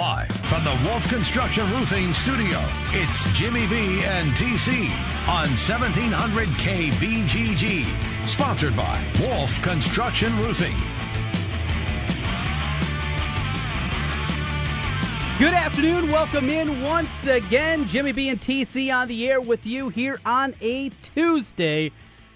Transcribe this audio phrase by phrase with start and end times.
[0.00, 2.58] Live from the Wolf Construction Roofing Studio,
[2.92, 4.84] it's Jimmy B and TC
[5.28, 8.26] on 1700 KBGG.
[8.26, 10.74] Sponsored by Wolf Construction Roofing.
[15.38, 16.10] Good afternoon.
[16.10, 17.86] Welcome in once again.
[17.86, 21.92] Jimmy B and TC on the air with you here on a Tuesday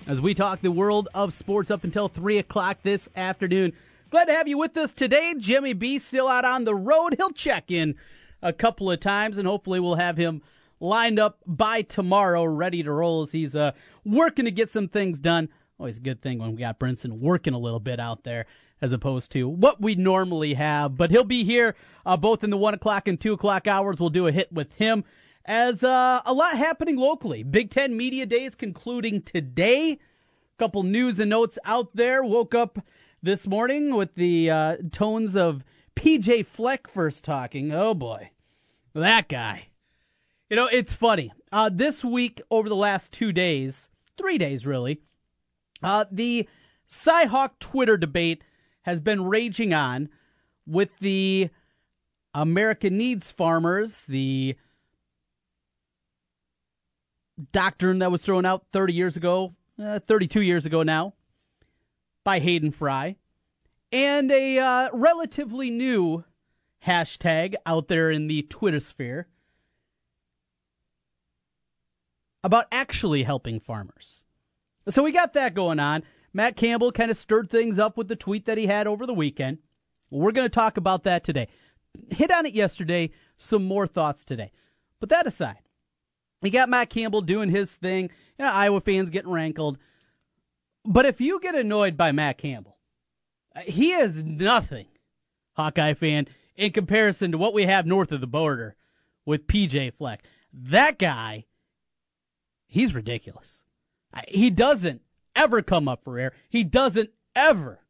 [0.06, 3.72] as we talk the world of sports up until 3 o'clock this afternoon.
[4.14, 5.34] Glad to have you with us today.
[5.36, 7.16] Jimmy B still out on the road.
[7.16, 7.96] He'll check in
[8.42, 10.40] a couple of times, and hopefully we'll have him
[10.78, 13.72] lined up by tomorrow, ready to roll as he's uh,
[14.04, 15.48] working to get some things done.
[15.80, 18.46] Always a good thing when we got Brinson working a little bit out there
[18.80, 20.96] as opposed to what we normally have.
[20.96, 21.74] But he'll be here
[22.06, 23.98] uh, both in the 1 o'clock and 2 o'clock hours.
[23.98, 25.02] We'll do a hit with him
[25.44, 27.42] as uh, a lot happening locally.
[27.42, 29.94] Big Ten Media Day is concluding today.
[29.94, 29.98] A
[30.56, 32.22] Couple news and notes out there.
[32.22, 32.78] Woke up
[33.24, 35.64] this morning with the uh, tones of
[35.96, 37.72] PJ Fleck first talking.
[37.72, 38.30] Oh boy,
[38.94, 39.68] that guy.
[40.50, 41.32] You know, it's funny.
[41.50, 45.00] Uh, this week, over the last two days, three days really,
[45.82, 46.46] uh, the
[46.90, 48.44] Cyhawk Twitter debate
[48.82, 50.10] has been raging on
[50.66, 51.48] with the
[52.34, 54.54] America Needs Farmers, the
[57.52, 61.14] doctrine that was thrown out 30 years ago, uh, 32 years ago now,
[62.24, 63.16] by Hayden Fry,
[63.92, 66.24] and a uh, relatively new
[66.84, 69.28] hashtag out there in the Twitter sphere
[72.42, 74.24] about actually helping farmers.
[74.88, 76.02] So we got that going on.
[76.32, 79.14] Matt Campbell kind of stirred things up with the tweet that he had over the
[79.14, 79.58] weekend.
[80.10, 81.48] We're going to talk about that today.
[82.10, 84.50] Hit on it yesterday, some more thoughts today.
[85.00, 85.60] But that aside,
[86.42, 88.10] you got Matt Campbell doing his thing.
[88.38, 89.78] You know, Iowa fans getting rankled.
[90.84, 92.76] But if you get annoyed by Matt Campbell,
[93.64, 94.86] he is nothing,
[95.54, 98.76] Hawkeye fan, in comparison to what we have north of the border
[99.24, 100.22] with PJ Fleck.
[100.52, 101.46] That guy,
[102.66, 103.64] he's ridiculous.
[104.28, 105.00] He doesn't
[105.34, 106.32] ever come up for air.
[106.48, 107.80] He doesn't ever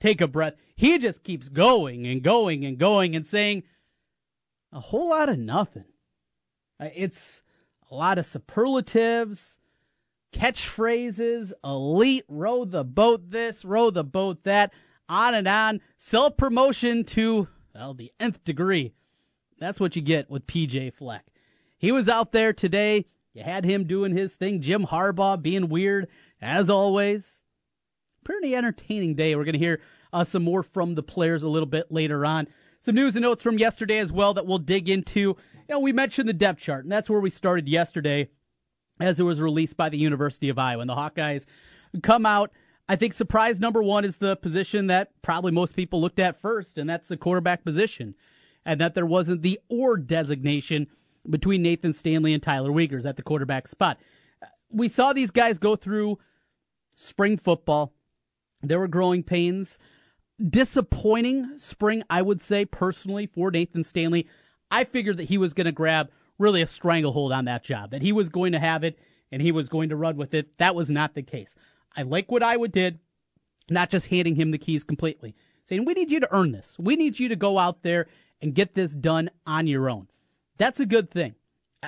[0.00, 0.54] take a breath.
[0.76, 3.64] He just keeps going and going and going and saying
[4.72, 5.84] a whole lot of nothing.
[6.80, 7.42] It's
[7.90, 9.58] a lot of superlatives
[10.32, 14.72] catchphrases, elite, row the boat this, row the boat that,
[15.08, 15.80] on and on.
[15.98, 18.92] Self promotion to, well, the nth degree.
[19.58, 21.24] That's what you get with PJ Fleck.
[21.78, 23.06] He was out there today.
[23.32, 24.60] You had him doing his thing.
[24.60, 26.08] Jim Harbaugh being weird,
[26.40, 27.44] as always.
[28.24, 29.34] Pretty entertaining day.
[29.34, 29.80] We're going to hear
[30.12, 32.48] uh, some more from the players a little bit later on.
[32.80, 35.20] Some news and notes from yesterday as well that we'll dig into.
[35.20, 35.36] You
[35.68, 38.28] know, we mentioned the depth chart, and that's where we started yesterday
[39.00, 40.80] as it was released by the University of Iowa.
[40.80, 41.46] And the Hawkeyes
[42.02, 42.50] come out.
[42.88, 46.78] I think surprise number one is the position that probably most people looked at first,
[46.78, 48.14] and that's the quarterback position.
[48.64, 50.86] And that there wasn't the or designation
[51.28, 53.98] between Nathan Stanley and Tyler Wiegers at the quarterback spot.
[54.70, 56.18] We saw these guys go through
[56.96, 57.92] spring football.
[58.62, 59.78] There were growing pains.
[60.44, 64.28] Disappointing spring, I would say, personally, for Nathan Stanley.
[64.70, 68.02] I figured that he was going to grab really a stranglehold on that job, that
[68.02, 68.98] he was going to have it
[69.32, 70.56] and he was going to run with it.
[70.58, 71.56] That was not the case.
[71.96, 72.98] I like what Iowa did,
[73.68, 76.76] not just handing him the keys completely, saying, we need you to earn this.
[76.78, 78.06] We need you to go out there
[78.40, 80.08] and get this done on your own.
[80.58, 81.34] That's a good thing.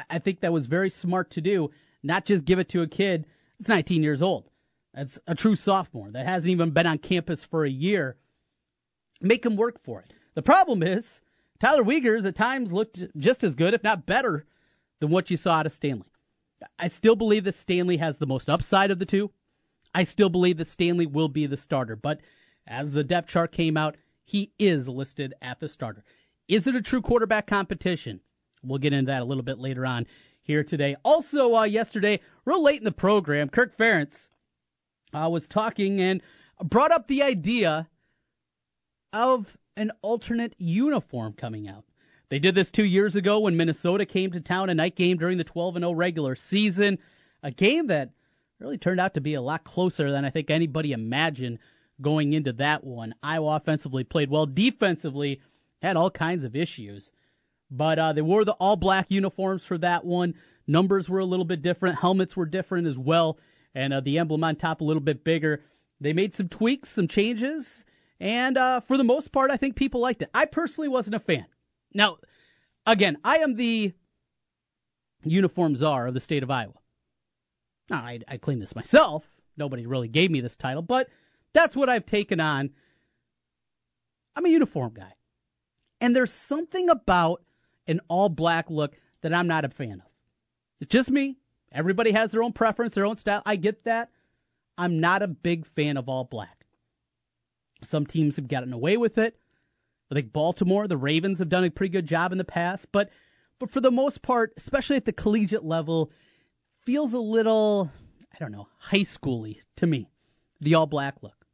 [0.08, 1.70] I think that was very smart to do,
[2.02, 3.26] not just give it to a kid
[3.58, 4.48] that's 19 years old.
[4.94, 8.16] That's a true sophomore that hasn't even been on campus for a year.
[9.20, 10.12] Make him work for it.
[10.34, 11.20] The problem is,
[11.60, 14.44] Tyler Wiegers at times looked just as good, if not better,
[15.00, 16.06] than what you saw out of Stanley.
[16.78, 19.30] I still believe that Stanley has the most upside of the two.
[19.94, 22.20] I still believe that Stanley will be the starter, but
[22.66, 26.04] as the depth chart came out, he is listed at the starter.
[26.48, 28.20] Is it a true quarterback competition?
[28.62, 30.06] We'll get into that a little bit later on
[30.40, 30.96] here today.
[31.04, 34.28] Also, uh, yesterday, real late in the program, Kirk Ferentz
[35.14, 36.20] uh, was talking and
[36.62, 37.88] brought up the idea
[39.12, 41.84] of an alternate uniform coming out.
[42.28, 45.38] They did this two years ago when Minnesota came to town a night game during
[45.38, 46.98] the 12 0 regular season.
[47.42, 48.10] A game that
[48.58, 51.58] really turned out to be a lot closer than I think anybody imagined
[52.00, 53.14] going into that one.
[53.22, 55.40] Iowa offensively played well, defensively
[55.80, 57.12] had all kinds of issues.
[57.70, 60.34] But uh, they wore the all black uniforms for that one.
[60.66, 63.38] Numbers were a little bit different, helmets were different as well,
[63.74, 65.62] and uh, the emblem on top a little bit bigger.
[66.00, 67.84] They made some tweaks, some changes,
[68.20, 70.30] and uh, for the most part, I think people liked it.
[70.34, 71.46] I personally wasn't a fan.
[71.94, 72.18] Now,
[72.86, 73.92] again, I am the
[75.24, 76.74] uniform czar of the state of Iowa.
[77.90, 79.24] Now, I, I claim this myself.
[79.56, 81.08] Nobody really gave me this title, but
[81.52, 82.70] that's what I've taken on.
[84.36, 85.14] I'm a uniform guy.
[86.00, 87.42] And there's something about
[87.86, 90.12] an all black look that I'm not a fan of.
[90.80, 91.38] It's just me.
[91.72, 93.42] Everybody has their own preference, their own style.
[93.44, 94.10] I get that.
[94.76, 96.57] I'm not a big fan of all black.
[97.82, 99.36] Some teams have gotten away with it.
[100.10, 103.10] I think Baltimore, the Ravens have done a pretty good job in the past, but
[103.58, 106.12] but for the most part, especially at the collegiate level,
[106.80, 107.90] feels a little
[108.32, 110.10] I don't know, high schooly to me.
[110.60, 111.46] The all black look.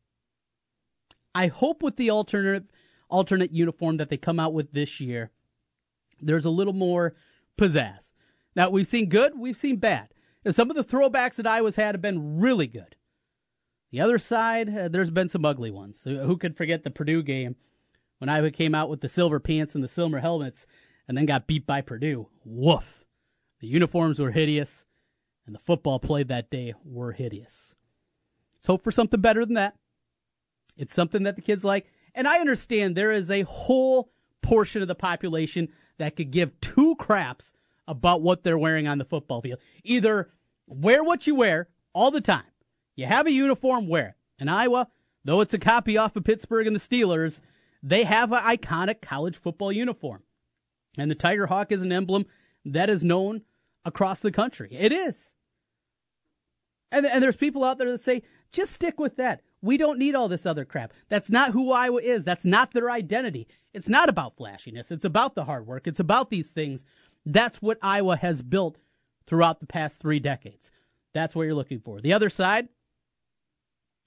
[1.34, 2.64] I hope with the alternate
[3.08, 5.30] alternate uniform that they come out with this year,
[6.20, 7.14] there's a little more
[7.58, 8.12] pizzazz.
[8.56, 10.08] Now we've seen good, we've seen bad.
[10.44, 12.96] And some of the throwbacks that Iowa's had have been really good.
[13.94, 16.02] The other side, uh, there's been some ugly ones.
[16.02, 17.54] Who could forget the Purdue game
[18.18, 20.66] when Iowa came out with the silver pants and the silver helmets
[21.06, 22.26] and then got beat by Purdue?
[22.44, 23.04] Woof.
[23.60, 24.84] The uniforms were hideous,
[25.46, 27.76] and the football played that day were hideous.
[28.56, 29.76] Let's hope for something better than that.
[30.76, 31.86] It's something that the kids like.
[32.16, 34.10] And I understand there is a whole
[34.42, 35.68] portion of the population
[35.98, 37.52] that could give two craps
[37.86, 39.60] about what they're wearing on the football field.
[39.84, 40.32] Either
[40.66, 42.42] wear what you wear all the time.
[42.96, 44.14] You have a uniform, wear it.
[44.42, 44.88] In Iowa,
[45.24, 47.40] though it's a copy off of Pittsburgh and the Steelers,
[47.82, 50.22] they have an iconic college football uniform.
[50.98, 52.26] And the Tiger Hawk is an emblem
[52.64, 53.42] that is known
[53.84, 54.68] across the country.
[54.72, 55.34] It is.
[56.90, 59.42] And, and there's people out there that say, just stick with that.
[59.60, 60.92] We don't need all this other crap.
[61.08, 62.24] That's not who Iowa is.
[62.24, 63.48] That's not their identity.
[63.72, 64.90] It's not about flashiness.
[64.90, 65.86] It's about the hard work.
[65.86, 66.84] It's about these things.
[67.26, 68.78] That's what Iowa has built
[69.26, 70.70] throughout the past three decades.
[71.12, 72.00] That's what you're looking for.
[72.00, 72.68] The other side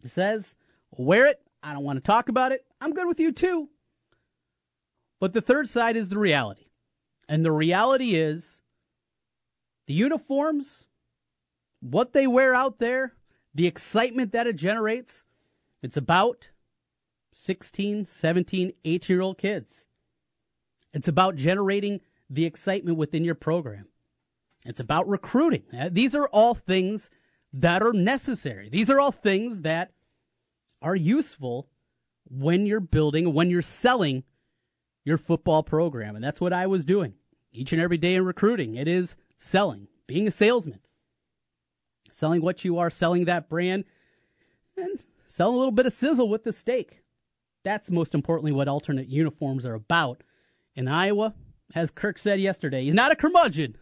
[0.05, 0.55] says,
[0.91, 1.41] wear it.
[1.63, 2.65] I don't want to talk about it.
[2.79, 3.69] I'm good with you too.
[5.19, 6.67] But the third side is the reality.
[7.27, 8.61] And the reality is
[9.87, 10.87] the uniforms,
[11.81, 13.13] what they wear out there,
[13.53, 15.25] the excitement that it generates,
[15.81, 16.49] it's about
[17.33, 19.85] 16, 17, 18 year old kids.
[20.93, 23.87] It's about generating the excitement within your program.
[24.65, 25.63] It's about recruiting.
[25.77, 27.09] Uh, these are all things
[27.53, 28.69] that are necessary.
[28.69, 29.91] These are all things that
[30.81, 31.67] are useful
[32.29, 34.23] when you're building, when you're selling
[35.05, 36.15] your football program.
[36.15, 37.13] And that's what I was doing
[37.51, 38.75] each and every day in recruiting.
[38.75, 40.79] It is selling, being a salesman,
[42.11, 43.85] selling what you are, selling that brand,
[44.75, 47.01] and selling a little bit of sizzle with the steak.
[47.63, 50.23] That's most importantly what alternate uniforms are about.
[50.75, 51.33] In Iowa,
[51.73, 53.77] as Kirk said yesterday, he's not a curmudgeon.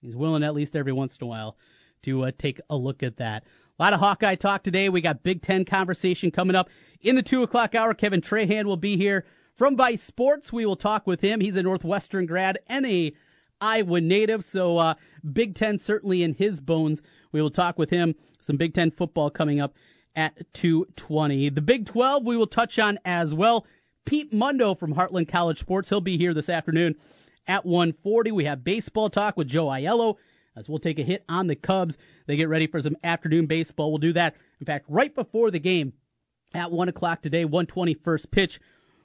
[0.00, 1.56] He's willing at least every once in a while
[2.04, 3.44] to uh, take a look at that.
[3.78, 4.88] A lot of Hawkeye talk today.
[4.88, 6.70] We got Big Ten conversation coming up
[7.00, 7.92] in the two o'clock hour.
[7.92, 9.24] Kevin Trahan will be here
[9.56, 10.52] from Vice Sports.
[10.52, 11.40] We will talk with him.
[11.40, 13.12] He's a Northwestern grad and a
[13.60, 14.94] Iowa native, so uh,
[15.32, 17.02] Big Ten certainly in his bones.
[17.32, 18.14] We will talk with him.
[18.40, 19.74] Some Big Ten football coming up
[20.14, 21.54] at 2:20.
[21.54, 23.66] The Big 12 we will touch on as well.
[24.04, 25.88] Pete Mundo from Heartland College Sports.
[25.88, 26.94] He'll be here this afternoon
[27.46, 28.32] at 1:40.
[28.32, 30.16] We have baseball talk with Joe Aiello
[30.56, 31.98] as we'll take a hit on the Cubs.
[32.26, 33.90] They get ready for some afternoon baseball.
[33.90, 35.92] We'll do that, in fact, right before the game
[36.54, 38.60] at 1 o'clock today, 120 first pitch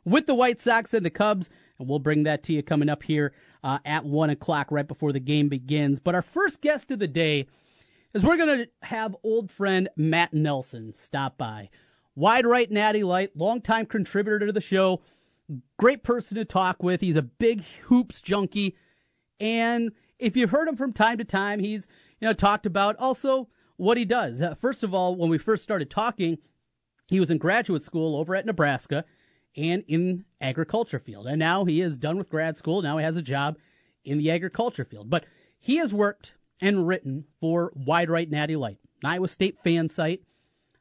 [0.06, 1.50] with the White Sox and the Cubs.
[1.80, 5.12] And we'll bring that to you coming up here uh, at 1 o'clock right before
[5.12, 6.00] the game begins.
[6.00, 7.48] But our first guest of the day
[8.14, 11.70] is we're going to have old friend Matt Nelson stop by.
[12.16, 15.02] Wide right natty light, longtime contributor to the show,
[15.78, 17.02] great person to talk with.
[17.02, 18.76] He's a big hoops junkie.
[19.40, 21.88] And if you've heard him from time to time, he's
[22.20, 23.48] you know talked about also
[23.78, 24.42] what he does.
[24.42, 26.38] Uh, first of all, when we first started talking,
[27.10, 29.06] he was in graduate school over at Nebraska
[29.56, 31.28] and in agriculture field.
[31.28, 32.82] And now he is done with grad school.
[32.82, 33.58] Now he has a job
[34.04, 35.10] in the agriculture field.
[35.10, 35.26] But
[35.58, 40.22] he has worked and written for Wide Right Natty Light, Iowa State fan site,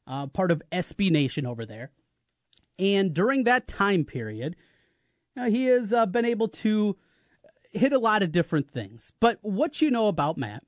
[0.06, 1.92] uh, part of SB Nation over there.
[2.78, 4.56] And during that time period,
[5.36, 6.96] uh, he has uh, been able to
[7.72, 9.12] hit a lot of different things.
[9.20, 10.62] But what you know about Matt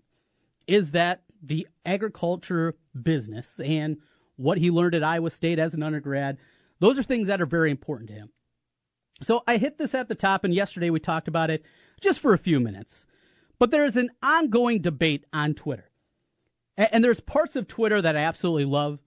[0.67, 3.97] is that the agriculture business and
[4.37, 6.39] what he learned at Iowa State as an undergrad,
[6.79, 8.31] those are things that are very important to him.
[9.23, 11.63] So I hit this at the top, and yesterday we talked about it
[12.01, 13.07] just for a few minutes.
[13.59, 15.91] But there is an ongoing debate on Twitter.
[16.79, 19.01] And there's parts of Twitter that I absolutely love.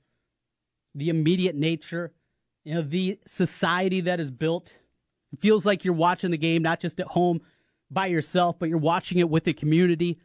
[0.94, 2.14] The immediate nature,
[2.64, 4.78] you know, the society that is built.
[5.32, 7.42] It feels like you're watching the game not just at home
[7.94, 10.20] by yourself, but you're watching it with the community.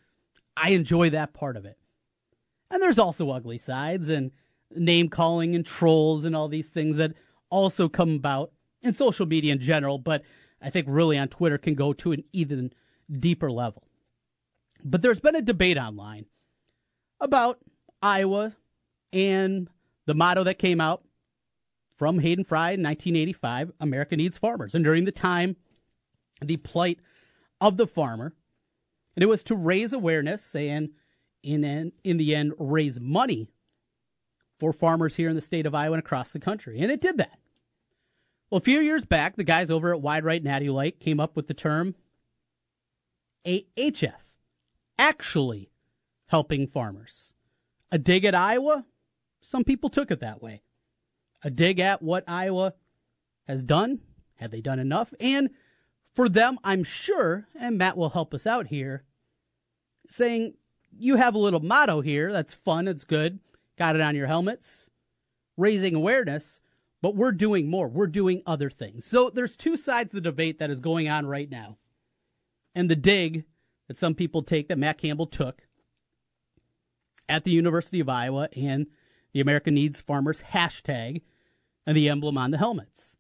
[0.57, 1.79] I enjoy that part of it.
[2.71, 4.31] And there's also ugly sides and
[4.75, 7.13] name calling and trolls and all these things that
[7.51, 10.23] also come about in social media in general, but
[10.61, 12.73] I think really on Twitter can go to an even
[13.11, 13.85] deeper level.
[14.85, 16.27] But there's been a debate online
[17.21, 17.59] about
[18.03, 18.55] Iowa
[19.13, 19.69] and
[20.07, 21.03] the motto that came out
[21.97, 24.75] from Hayden Fry in 1985, America Needs Farmers.
[24.75, 25.57] And during the time,
[26.41, 27.01] the plight
[27.61, 28.35] of the farmer,
[29.17, 30.91] and it was to raise awareness and
[31.43, 33.51] in, an, in the end raise money
[34.59, 36.81] for farmers here in the state of Iowa and across the country.
[36.81, 37.39] And it did that.
[38.51, 41.37] Well, a few years back, the guys over at Wide Right Natty Light came up
[41.37, 41.95] with the term
[43.47, 44.13] AHF,
[44.99, 45.71] actually
[46.27, 47.33] helping farmers.
[47.91, 48.85] A dig at Iowa?
[49.41, 50.63] Some people took it that way.
[51.43, 52.75] A dig at what Iowa
[53.47, 54.01] has done.
[54.37, 55.13] Have they done enough?
[55.21, 55.51] And
[56.19, 59.05] for them, I'm sure, and Matt will help us out here,
[60.09, 60.55] saying
[60.91, 62.33] you have a little motto here.
[62.33, 62.89] That's fun.
[62.89, 63.39] It's good.
[63.79, 64.91] Got it on your helmets.
[65.57, 66.61] Raising awareness,
[67.03, 67.87] but we're doing more.
[67.87, 69.05] We're doing other things.
[69.05, 71.79] So there's two sides of the debate that is going on right now.
[72.75, 73.45] And the dig
[73.87, 75.69] that some people take, that Matt Campbell took
[77.29, 78.89] at the University of Iowa, and
[79.33, 81.23] the America Needs Farmers hashtag
[81.87, 83.17] and the emblem on the helmets.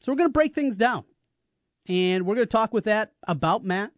[0.00, 1.04] So we're going to break things down.
[1.88, 3.90] And we're going to talk with that about Matt,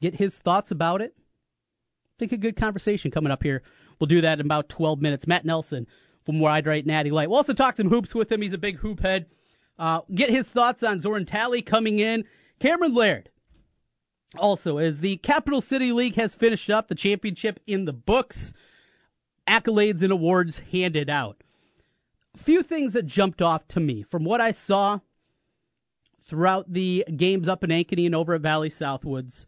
[0.00, 1.14] get his thoughts about it.
[1.16, 3.62] I think a good conversation coming up here.
[3.98, 5.26] We'll do that in about 12 minutes.
[5.26, 5.86] Matt Nelson
[6.24, 7.28] from Wide Right Natty Light.
[7.28, 8.42] We'll also talk some hoops with him.
[8.42, 9.26] He's a big hoop head.
[9.78, 12.24] Uh, get his thoughts on Zoran Talley coming in.
[12.60, 13.30] Cameron Lard.
[14.38, 18.52] Also, as the Capital City League has finished up the championship in the books,
[19.48, 21.42] accolades and awards handed out.
[22.34, 25.00] A few things that jumped off to me from what I saw
[26.26, 29.46] throughout the games up in Ankeny and over at Valley Southwoods.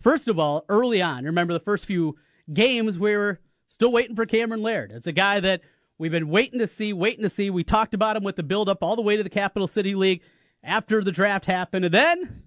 [0.00, 2.16] First of all, early on, remember the first few
[2.52, 4.92] games we were still waiting for Cameron Lard.
[4.92, 5.62] It's a guy that
[5.98, 7.50] we've been waiting to see, waiting to see.
[7.50, 9.94] We talked about him with the build up all the way to the Capital City
[9.94, 10.22] League
[10.62, 12.42] after the draft happened, and then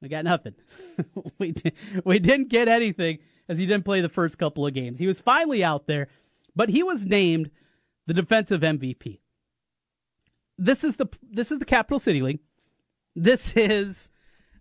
[0.00, 0.54] we got nothing.
[1.38, 3.18] we did, we didn't get anything
[3.48, 4.98] as he didn't play the first couple of games.
[4.98, 6.08] He was finally out there,
[6.54, 7.50] but he was named
[8.06, 9.20] the defensive MVP.
[10.60, 12.40] This is the this is the Capital City League.
[13.16, 14.10] This is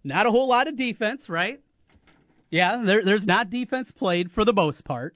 [0.03, 1.60] not a whole lot of defense, right?
[2.50, 5.15] Yeah, there, there's not defense played for the most part.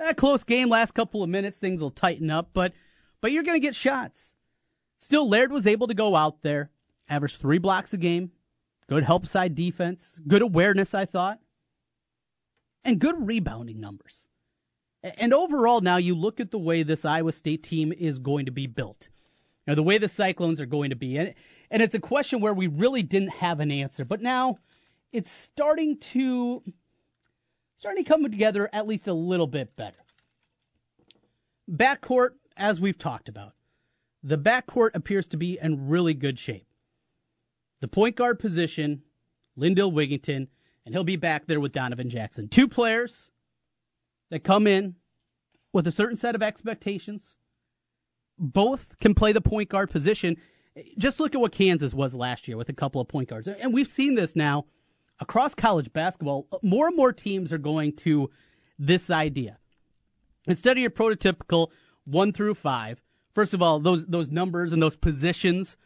[0.00, 2.72] A close game, last couple of minutes, things will tighten up, but
[3.20, 4.34] but you're going to get shots.
[5.00, 6.70] Still, Lard was able to go out there,
[7.08, 8.32] average three blocks a game,
[8.88, 11.38] good help side defense, good awareness, I thought
[12.88, 14.26] and good rebounding numbers.
[15.02, 18.50] And overall, now you look at the way this Iowa State team is going to
[18.50, 19.08] be built.
[19.68, 21.18] Now, the way the Cyclones are going to be.
[21.18, 21.34] And,
[21.70, 24.02] and it's a question where we really didn't have an answer.
[24.02, 24.60] But now
[25.12, 26.62] it's starting to
[27.76, 29.98] starting to come together at least a little bit better.
[31.70, 33.52] Backcourt, as we've talked about,
[34.22, 36.66] the backcourt appears to be in really good shape.
[37.80, 39.02] The point guard position,
[39.54, 40.48] Lindell Wigginton,
[40.86, 42.48] and he'll be back there with Donovan Jackson.
[42.48, 43.30] Two players
[44.30, 44.94] that come in
[45.74, 47.36] with a certain set of expectations.
[48.38, 50.36] Both can play the point guard position.
[50.96, 53.48] Just look at what Kansas was last year with a couple of point guards.
[53.48, 54.66] And we've seen this now
[55.20, 56.46] across college basketball.
[56.62, 58.30] More and more teams are going to
[58.78, 59.58] this idea.
[60.46, 61.68] Instead of your prototypical
[62.04, 63.02] one through five,
[63.34, 65.76] first of all, those those numbers and those positions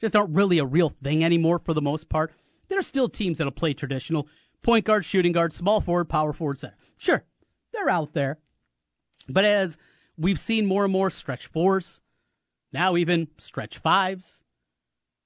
[0.00, 2.32] just aren't really a real thing anymore for the most part.
[2.68, 4.28] There are still teams that'll play traditional
[4.62, 6.76] point guard, shooting guard, small forward, power forward, center.
[6.96, 7.24] Sure,
[7.72, 8.38] they're out there.
[9.28, 9.76] But as
[10.18, 12.00] we've seen more and more stretch fours,
[12.72, 14.44] now even stretch fives,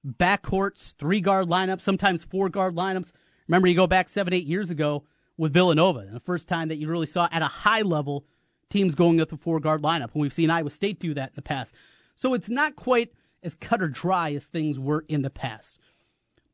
[0.06, 3.12] backcourts, three guard lineups, sometimes four guard lineups.
[3.48, 5.04] Remember, you go back seven, eight years ago
[5.36, 8.24] with Villanova, the first time that you really saw at a high level
[8.70, 10.12] teams going with the four guard lineup.
[10.12, 11.74] And we've seen Iowa State do that in the past.
[12.14, 15.78] So it's not quite as cut or dry as things were in the past.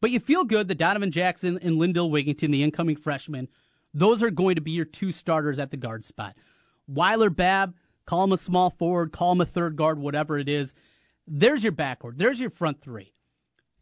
[0.00, 3.48] But you feel good that Donovan Jackson and Lindell Wigginton, the incoming freshmen,
[3.92, 6.36] those are going to be your two starters at the guard spot.
[6.86, 7.74] Weiler Babb,
[8.08, 10.72] call him a small forward, call him a third guard, whatever it is.
[11.26, 12.16] There's your backcourt.
[12.16, 13.12] There's your front three.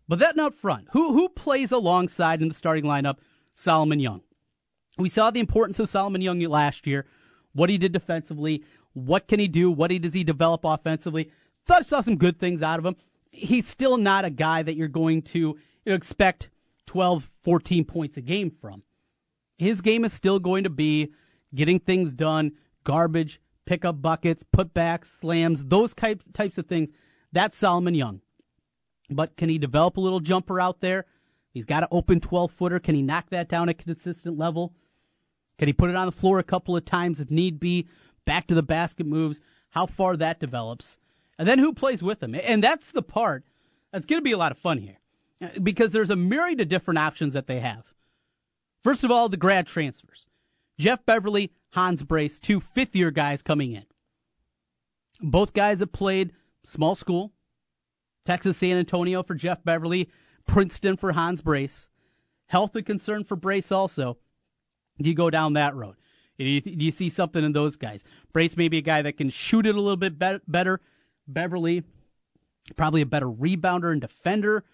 [0.09, 0.89] But that not front.
[0.93, 3.19] Who who plays alongside in the starting lineup?
[3.55, 4.23] Solomon Young.
[4.99, 7.07] We saw the importance of Solomon Young last year.
[7.53, 8.65] What he did defensively.
[8.95, 9.71] What can he do?
[9.71, 11.31] What he, does he develop offensively?
[11.65, 12.97] Thought I saw some good things out of him.
[13.31, 16.49] He's still not a guy that you're going to expect
[16.87, 18.83] 12, 14 points a game from.
[19.57, 21.13] His game is still going to be
[21.55, 22.53] getting things done,
[22.85, 26.93] garbage, pick up buckets, put putbacks, slams, those types types of things.
[27.33, 28.21] That's Solomon Young.
[29.11, 31.05] But can he develop a little jumper out there?
[31.53, 32.79] He's got an open 12 footer.
[32.79, 34.75] Can he knock that down at a consistent level?
[35.59, 37.89] Can he put it on the floor a couple of times if need be?
[38.25, 40.99] Back to the basket moves, how far that develops.
[41.39, 42.35] And then who plays with him?
[42.35, 43.45] And that's the part
[43.93, 44.99] that's going to be a lot of fun here
[45.63, 47.85] because there's a myriad of different options that they have.
[48.83, 50.27] First of all, the grad transfers.
[50.79, 53.85] Jeff Beverly, Hans Brase, two fifth year guys coming in.
[55.21, 56.33] Both guys have played
[56.65, 57.33] small school.
[58.25, 60.09] Texas San Antonio for Jeff Beverly,
[60.47, 61.91] Princeton for Hans Brase.
[62.47, 64.17] Health and concern for Brase also.
[64.99, 65.97] Do you go down that road?
[66.39, 68.05] Do you, you see something in those guys?
[68.33, 70.81] Brase may be a guy that can shoot it a little bit be- better.
[71.29, 71.83] Beverly,
[72.77, 74.65] probably a better rebounder and defender.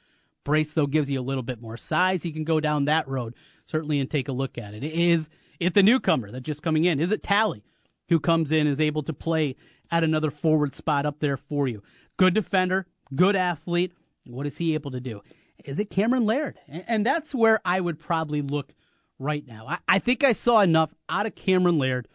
[0.44, 2.22] Brase, though, gives you a little bit more size.
[2.22, 4.84] He can go down that road, certainly, and take a look at it.
[4.84, 4.92] it.
[4.92, 5.28] Is
[5.66, 7.00] it the newcomer that's just coming in?
[7.00, 7.64] Is it Talley
[8.08, 9.56] who comes in, is able to play
[9.90, 11.82] at another forward spot up there for you?
[12.16, 13.92] Good defender, good athlete.
[14.26, 15.22] What is he able to do?
[15.64, 16.58] Is it Cameron Lard?
[16.68, 18.74] And that's where I would probably look
[19.18, 19.78] right now.
[19.86, 22.08] I think I saw enough out of Cameron Lard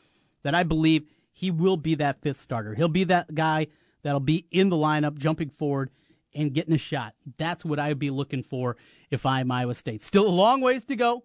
[0.44, 2.76] that I believe he will be that fifth starter.
[2.76, 3.68] He'll be that guy
[4.04, 5.92] that'll be in the lineup, jumping forward
[6.34, 7.14] and getting a shot.
[7.38, 8.78] That's what I would be looking for
[9.12, 10.02] if I'm Iowa State.
[10.02, 11.24] Still a long ways to go.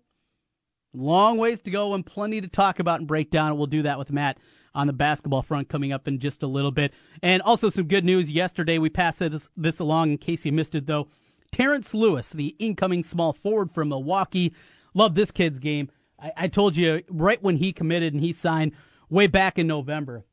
[0.94, 3.56] Long ways to go and plenty to talk about and break down.
[3.56, 4.38] We'll do that with Matt
[4.74, 6.92] on the basketball front coming up in just a little bit.
[7.22, 8.78] And also some good news yesterday.
[8.78, 11.08] We passed this, this along in case you missed it, though.
[11.50, 14.54] Terrence Lewis, the incoming small forward from Milwaukee.
[14.94, 15.90] Love this kid's game.
[16.18, 18.72] I, I told you right when he committed and he signed
[19.10, 20.24] way back in November,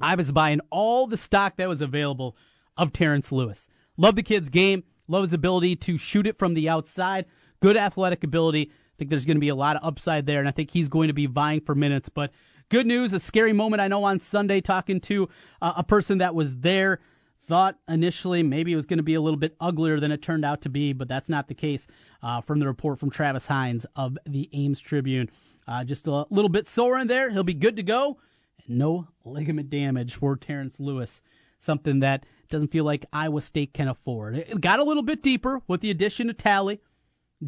[0.00, 2.36] I was buying all the stock that was available
[2.76, 3.68] of Terrence Lewis.
[3.96, 4.84] Love the kid's game.
[5.08, 7.24] Love his ability to shoot it from the outside.
[7.60, 8.72] Good athletic ability.
[8.98, 11.08] Think there's going to be a lot of upside there, and I think he's going
[11.08, 12.08] to be vying for minutes.
[12.08, 12.30] But
[12.68, 15.28] good news, a scary moment I know on Sunday talking to
[15.60, 17.00] uh, a person that was there.
[17.42, 20.44] Thought initially maybe it was going to be a little bit uglier than it turned
[20.44, 21.86] out to be, but that's not the case
[22.20, 25.30] uh, from the report from Travis Hines of the Ames Tribune.
[25.68, 27.30] Uh, just a little bit sore in there.
[27.30, 28.18] He'll be good to go.
[28.66, 31.20] No ligament damage for Terrence Lewis
[31.66, 34.36] something that doesn't feel like Iowa State can afford.
[34.36, 36.80] It got a little bit deeper with the addition of Talley.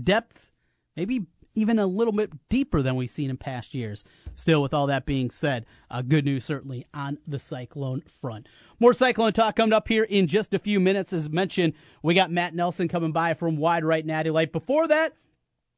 [0.03, 0.51] Depth,
[0.97, 1.27] maybe
[1.59, 4.05] even a little bit deeper than we've seen in past years.
[4.35, 8.49] Still, with all that being said, uh, good news certainly on the Cyclone front.
[8.79, 11.13] More Cyclone talk coming up here in just a few minutes.
[11.13, 14.53] As mentioned, we got Matt Nelson coming by from Wide Right Natty Light.
[14.53, 15.15] Before that,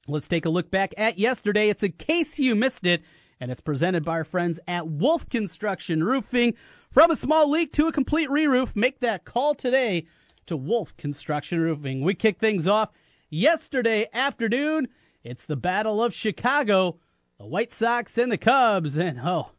[0.07, 1.71] let's take a look back at yesterday.
[1.71, 3.03] It's in case you missed it,
[3.41, 6.55] and it's presented by our friends at Wolf Construction Roofing.
[6.91, 10.07] From a small leak to a complete re-roof, make that call today
[10.47, 12.03] to Wolf Construction Roofing.
[12.03, 12.91] We kick things off
[13.31, 14.89] yesterday afternoon.
[15.23, 16.97] It's the Battle of Chicago,
[17.39, 18.97] the White Sox and the Cubs.
[18.97, 19.51] And oh,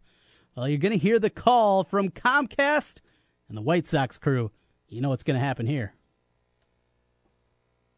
[0.55, 2.95] well, you're going to hear the call from Comcast
[3.47, 4.51] and the White Sox crew.
[4.89, 5.93] You know what's going to happen here.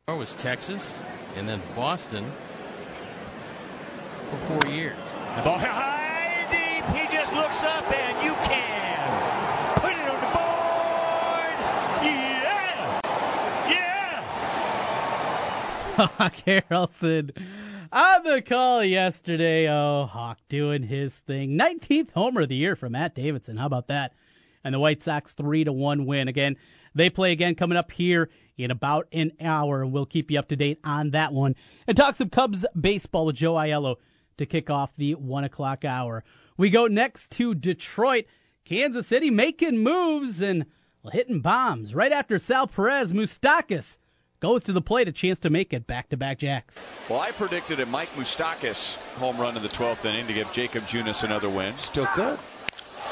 [0.09, 1.01] It was Texas
[1.37, 2.25] and then Boston
[4.29, 4.97] for four years.
[5.37, 6.83] The ball high deep.
[6.95, 9.02] He just looks up and you can
[15.95, 17.37] Hawk Harrelson
[17.91, 19.69] on the call yesterday.
[19.69, 21.51] Oh, Hawk doing his thing.
[21.51, 23.57] 19th homer of the year from Matt Davidson.
[23.57, 24.13] How about that?
[24.63, 26.27] And the White Sox 3 to 1 win.
[26.27, 26.55] Again,
[26.95, 30.47] they play again coming up here in about an hour, and we'll keep you up
[30.47, 31.55] to date on that one.
[31.85, 33.97] And talk some Cubs baseball with Joe Aiello
[34.37, 36.23] to kick off the 1 o'clock hour.
[36.57, 38.25] We go next to Detroit.
[38.65, 40.65] Kansas City making moves and
[41.11, 41.93] hitting bombs.
[41.93, 43.97] Right after Sal Perez, Moustakas
[44.43, 46.83] goes to the plate, a chance to make it back to back jacks.
[47.09, 50.83] Well, I predicted a Mike Moustakas home run in the 12th inning to give Jakob
[50.83, 51.73] Junis another win.
[51.77, 52.37] Still good.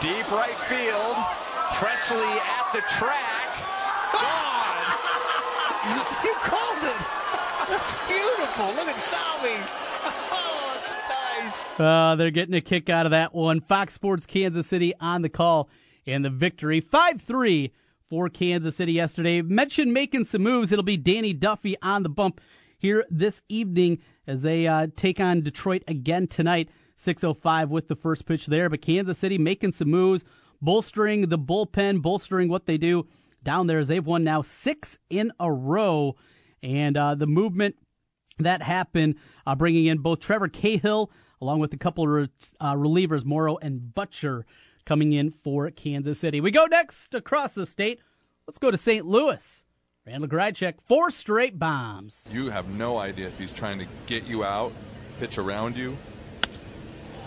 [0.01, 1.15] Deep right field.
[1.71, 3.47] Presley at the track.
[4.11, 4.83] Gone.
[6.25, 7.01] you called it.
[7.69, 8.65] That's beautiful.
[8.75, 9.55] Look at Salvy.
[10.33, 11.79] Oh, it's nice.
[11.79, 13.61] Uh, they're getting a kick out of that one.
[13.61, 15.69] Fox Sports Kansas City on the call
[16.07, 17.71] and the victory 5 3
[18.11, 19.41] for Kansas City yesterday.
[19.41, 20.73] Mentioned making some moves.
[20.73, 22.41] It'll be Danny Duffy on the bump
[22.77, 26.67] here this evening as they uh, take on Detroit again tonight.
[26.97, 30.25] 6:05 with the first pitch there, but Kansas City making some moves,
[30.61, 33.07] bolstering the bullpen, bolstering what they do
[33.43, 36.17] down there as they've won now six in a row,
[36.61, 37.75] and uh, the movement
[38.39, 39.15] that happened,
[39.47, 41.09] uh, bringing in both Trevor Cahill
[41.41, 44.43] along with a couple of uh, relievers, Maurer and Buchter
[44.85, 46.41] coming in for Kansas City.
[46.41, 47.99] We go next across the state.
[48.47, 49.05] Let's go to St.
[49.05, 49.65] Louis.
[50.05, 52.25] Randal Grichuk, four straight bombs.
[52.31, 54.73] You have no idea if he's trying to get you out,
[55.19, 55.95] pitch around you.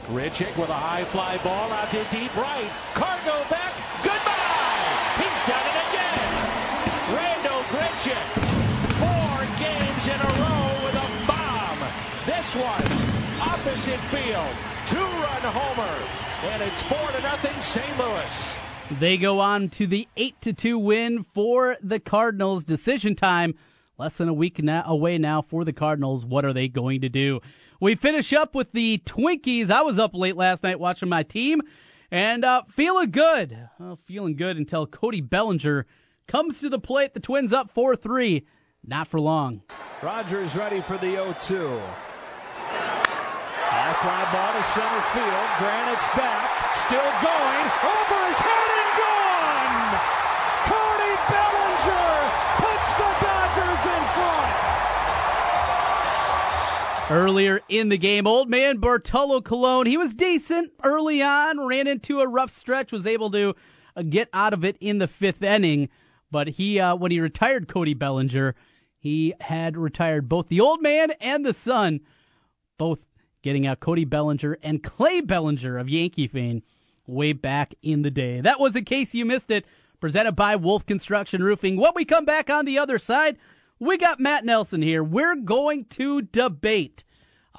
[0.08, 2.68] Grichuk with a high fly ball out to deep right.
[2.92, 3.72] Cargo back.
[4.02, 4.74] Goodbye.
[5.22, 6.28] He's done it again.
[7.14, 8.26] Randal Grichuk.
[9.00, 11.78] Four games in a row with a bomb.
[12.26, 12.84] This one,
[13.40, 14.73] opposite field.
[14.86, 16.08] Two-run homer.
[16.52, 17.98] And it's four to nothing, St.
[17.98, 18.56] Louis.
[19.00, 22.64] They go on to the eight to two win for the Cardinals.
[22.64, 23.54] Decision time,
[23.96, 26.26] less than a week now, away now for the Cardinals.
[26.26, 27.40] What are they going to do?
[27.80, 29.70] We finish up with the Twinkies.
[29.70, 31.62] I was up late last night watching my team
[32.10, 33.58] and uh, feeling good.
[33.80, 35.86] Well, feeling good until Cody Bellinger
[36.28, 37.14] comes to the plate.
[37.14, 38.46] The Twins up 4 3.
[38.86, 39.62] Not for long.
[40.02, 41.80] Rogers ready for the 0 2.
[43.74, 45.48] High fly ball to center field.
[45.58, 46.46] Granite's back.
[46.86, 47.66] Still going.
[47.82, 49.98] Over his head and gone!
[50.70, 52.14] Cody Bellinger
[52.62, 54.54] puts the Dodgers in front.
[57.10, 62.20] Earlier in the game, old man Bartolo Colon, he was decent early on, ran into
[62.20, 63.56] a rough stretch, was able to
[63.96, 65.88] uh, get out of it in the fifth inning.
[66.30, 68.54] But he, uh, when he retired Cody Bellinger,
[69.00, 71.98] he had retired both the old man and the son,
[72.78, 73.04] both
[73.44, 76.62] getting out Cody Bellinger and Clay Bellinger of Yankee fame
[77.06, 78.40] way back in the day.
[78.40, 79.66] That was in case you missed it,
[80.00, 81.76] presented by Wolf Construction Roofing.
[81.76, 83.36] When we come back on the other side,
[83.78, 85.04] we got Matt Nelson here.
[85.04, 87.04] We're going to debate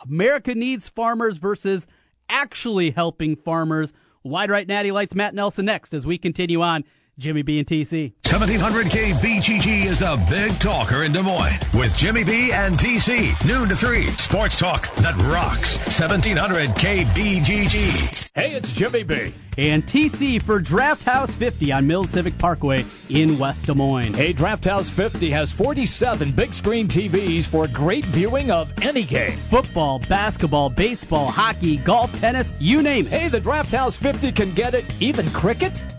[0.03, 1.85] America needs farmers versus
[2.29, 3.93] actually helping farmers.
[4.23, 6.83] Wide right natty lights Matt Nelson next as we continue on
[7.17, 8.13] Jimmy B and TC.
[8.23, 13.47] 1700K BGG is the big talker in Des Moines with Jimmy B and TC.
[13.47, 14.07] Noon to 3.
[14.07, 15.77] Sports talk that rocks.
[15.97, 18.29] 1700K BGG.
[18.35, 19.33] Hey, it's Jimmy B.
[19.57, 24.13] And TC for Draft House 50 on Mills Civic Parkway in West Des Moines.
[24.13, 29.37] Hey, Draft House 50 has 47 big screen TVs for great viewing of any game.
[29.37, 33.13] Football, basketball, baseball, hockey, golf, tennis, you name it.
[33.13, 35.81] Hey, the Draft House 50 can get it, even cricket.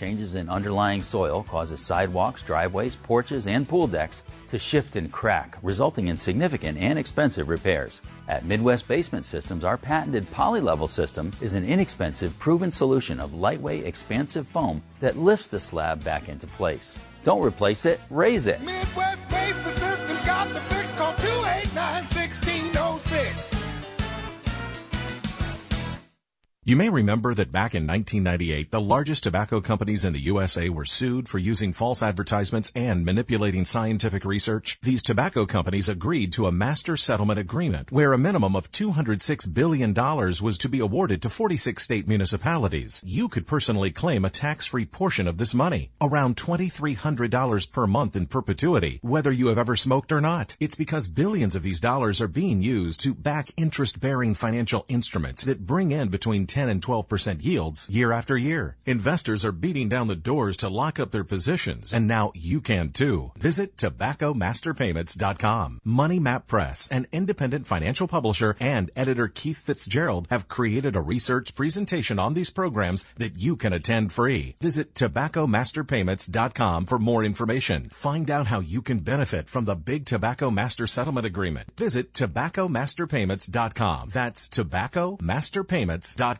[0.00, 5.58] Changes in underlying soil causes sidewalks, driveways, porches, and pool decks to shift and crack,
[5.62, 8.00] resulting in significant and expensive repairs.
[8.26, 13.84] At Midwest Basement Systems, our patented polylevel system is an inexpensive, proven solution of lightweight,
[13.84, 16.98] expansive foam that lifts the slab back into place.
[17.22, 18.62] Don't replace it, raise it.
[18.62, 19.79] Midwest Basement
[26.62, 30.84] You may remember that back in 1998, the largest tobacco companies in the USA were
[30.84, 34.78] sued for using false advertisements and manipulating scientific research.
[34.82, 39.94] These tobacco companies agreed to a master settlement agreement where a minimum of $206 billion
[39.94, 43.02] was to be awarded to 46 state municipalities.
[43.06, 48.26] You could personally claim a tax-free portion of this money, around $2,300 per month in
[48.26, 50.58] perpetuity, whether you have ever smoked or not.
[50.60, 55.64] It's because billions of these dollars are being used to back interest-bearing financial instruments that
[55.64, 58.76] bring in between 10 and 12% yields year after year.
[58.84, 62.90] Investors are beating down the doors to lock up their positions, and now you can
[62.90, 63.30] too.
[63.38, 65.80] Visit tobaccomasterpayments.com.
[65.84, 71.54] Money Map Press, an independent financial publisher, and editor Keith Fitzgerald have created a research
[71.54, 74.56] presentation on these programs that you can attend free.
[74.60, 77.90] Visit tobaccomasterpayments.com for more information.
[77.90, 81.68] Find out how you can benefit from the Big Tobacco Master Settlement Agreement.
[81.78, 84.08] Visit tobaccomasterpayments.com.
[84.12, 86.39] That's tobaccomasterpayments.com.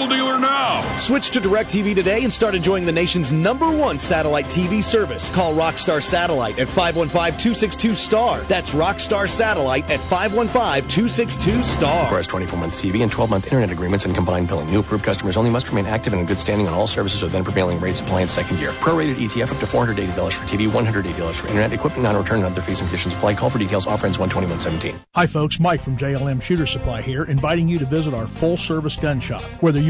[0.00, 0.80] local dealer now.
[0.98, 5.28] Switch to DirecTV today and start enjoying the nation's number one satellite TV service.
[5.30, 8.40] Call Rockstar Satellite at 515-262-STAR.
[8.42, 12.04] That's Rockstar Satellite at 515-262-STAR.
[12.04, 14.70] Requires 24-month TV and 12-month internet agreements and combined billing.
[14.70, 17.28] New approved customers only must remain active and in good standing on all services or
[17.28, 18.70] then prevailing rates apply in second year.
[18.72, 22.80] Prorated ETF up to $480 for TV, $180 for internet, equipment non-return and other fees
[22.80, 23.34] and conditions apply.
[23.34, 23.86] Call for details.
[23.86, 24.98] Offer ends 12117.
[25.14, 29.20] Hi folks, Mike from JLM Shooter Supply here, inviting you to visit our full-service gun
[29.20, 29.42] shop.
[29.60, 29.89] Whether you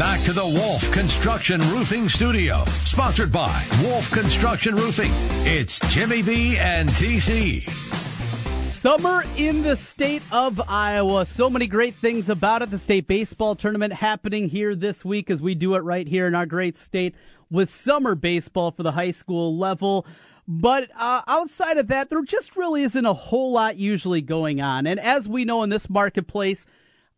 [0.00, 5.10] Back to the Wolf Construction Roofing Studio, sponsored by Wolf Construction Roofing.
[5.44, 7.68] It's Jimmy B and TC.
[8.70, 11.26] Summer in the state of Iowa.
[11.26, 12.70] So many great things about it.
[12.70, 16.34] The state baseball tournament happening here this week as we do it right here in
[16.34, 17.14] our great state
[17.50, 20.06] with summer baseball for the high school level.
[20.48, 24.86] But uh, outside of that, there just really isn't a whole lot usually going on.
[24.86, 26.64] And as we know in this marketplace,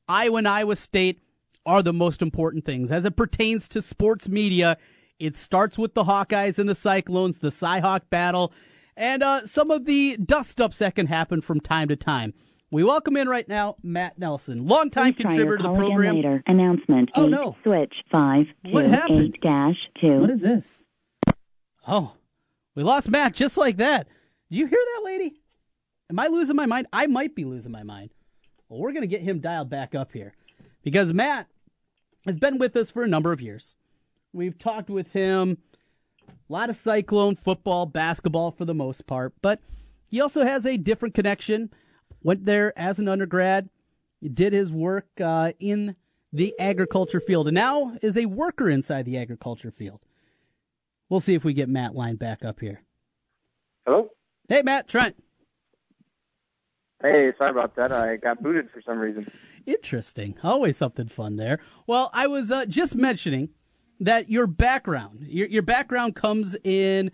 [0.08, 1.21] Iowa and Iowa State
[1.64, 2.90] are the most important things.
[2.92, 4.76] As it pertains to sports media,
[5.18, 8.52] it starts with the Hawkeyes and the Cyclones, the Cyhawk battle,
[8.96, 12.34] and uh, some of the dust ups that can happen from time to time.
[12.70, 15.90] We welcome in right now Matt Nelson, longtime Please contributor to the try your call
[15.90, 16.16] program.
[16.16, 16.42] Later.
[16.46, 17.10] Announcement.
[17.14, 17.56] Oh, eight, no.
[17.62, 19.20] Switch five What two happened?
[19.34, 20.20] eight dash two.
[20.20, 20.82] What is this?
[21.86, 22.12] Oh,
[22.74, 24.08] we lost Matt just like that.
[24.50, 25.34] Do you hear that, lady?
[26.10, 26.86] Am I losing my mind?
[26.92, 28.10] I might be losing my mind.
[28.68, 30.32] Well, we're going to get him dialed back up here
[30.82, 31.48] because Matt
[32.26, 33.76] has been with us for a number of years.
[34.32, 35.58] We've talked with him
[36.28, 39.60] a lot of Cyclone football, basketball for the most part, but
[40.10, 41.70] he also has a different connection.
[42.22, 43.68] Went there as an undergrad,
[44.22, 45.96] did his work uh, in
[46.32, 50.00] the agriculture field, and now is a worker inside the agriculture field.
[51.08, 52.82] We'll see if we get Matt lined back up here.
[53.84, 54.10] Hello?
[54.48, 55.16] Hey, Matt, Trent.
[57.02, 57.92] Hey, sorry about that.
[57.92, 59.30] I got booted for some reason.
[59.66, 60.36] Interesting.
[60.42, 61.58] Always something fun there.
[61.86, 63.50] Well, I was uh, just mentioning
[64.00, 67.10] that your background, your, your background comes in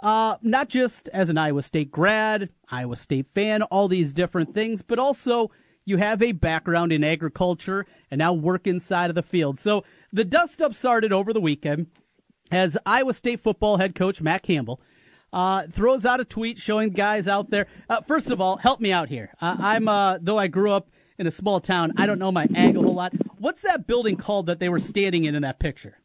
[0.00, 4.80] uh, not just as an Iowa State grad, Iowa State fan, all these different things,
[4.80, 5.50] but also
[5.84, 9.58] you have a background in agriculture and now work inside of the field.
[9.58, 11.88] So the dust up started over the weekend
[12.50, 14.80] as Iowa State football head coach Matt Campbell
[15.32, 17.66] uh, throws out a tweet showing guys out there.
[17.88, 19.34] Uh, first of all, help me out here.
[19.40, 22.46] Uh, I'm uh, though I grew up in a small town, I don't know my
[22.54, 23.12] ag a whole lot.
[23.38, 25.98] What's that building called that they were standing in in that picture?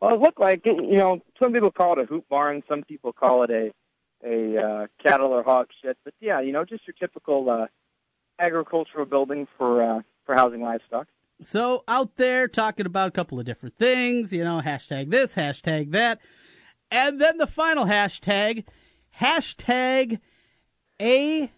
[0.00, 3.12] Well, it looked like you know some people call it a hoop barn, some people
[3.12, 3.70] call it a
[4.24, 7.66] a uh, cattle or hog shed, but yeah, you know just your typical uh,
[8.38, 11.06] agricultural building for uh, for housing livestock.
[11.42, 15.92] So out there talking about a couple of different things, you know, hashtag this, hashtag
[15.92, 16.20] that,
[16.90, 18.64] and then the final hashtag,
[19.18, 20.20] hashtag
[21.00, 21.50] a.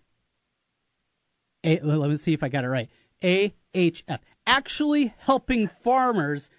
[1.64, 2.88] A, let me see if I got it right.
[3.22, 4.18] AHF.
[4.46, 6.50] Actually helping farmers.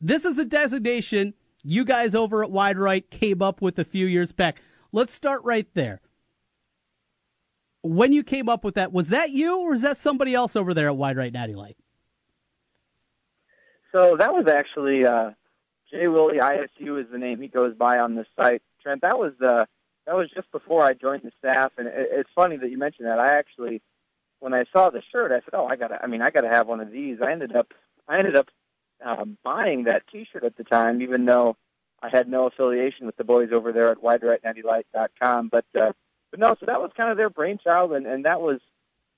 [0.00, 1.34] This is a designation
[1.64, 4.60] you guys over at Wide Right came up with a few years back.
[4.90, 6.00] Let's start right there.
[7.82, 10.74] When you came up with that, was that you or was that somebody else over
[10.74, 11.76] there at Wide Right Natty Light?
[13.92, 15.30] So that was actually uh,
[15.90, 18.62] Jay Willie ISU is the name he goes by on this site.
[18.82, 19.66] Trent, that was uh,
[20.06, 23.06] that was just before I joined the staff, and it, it's funny that you mentioned
[23.06, 23.18] that.
[23.18, 23.82] I actually,
[24.42, 26.02] when I saw the shirt, I said, "Oh, I got to.
[26.02, 27.72] I mean, I got to have one of these." I ended up,
[28.08, 28.48] I ended up
[29.04, 31.56] uh, buying that T-shirt at the time, even though
[32.02, 35.48] I had no affiliation with the boys over there at WideRightNattyLight.com.
[35.48, 35.92] But uh,
[36.32, 38.58] but no, so that was kind of their brainchild, and, and that was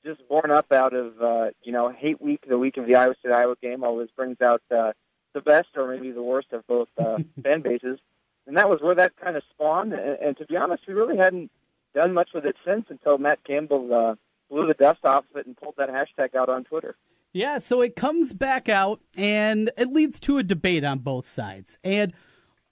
[0.04, 3.14] just born up out of uh, you know Hate Week, the week of the Iowa
[3.18, 4.92] State Iowa game, always brings out uh,
[5.32, 7.98] the best or maybe the worst of both uh, fan bases,
[8.46, 9.94] and that was where that kind of spawned.
[9.94, 11.50] And, and to be honest, we really hadn't
[11.94, 14.14] done much with it since until Matt Campbell uh,
[14.50, 16.96] blew the dust off of it and pulled that hashtag out on Twitter.
[17.32, 21.78] Yeah, so it comes back out and it leads to a debate on both sides.
[21.82, 22.12] And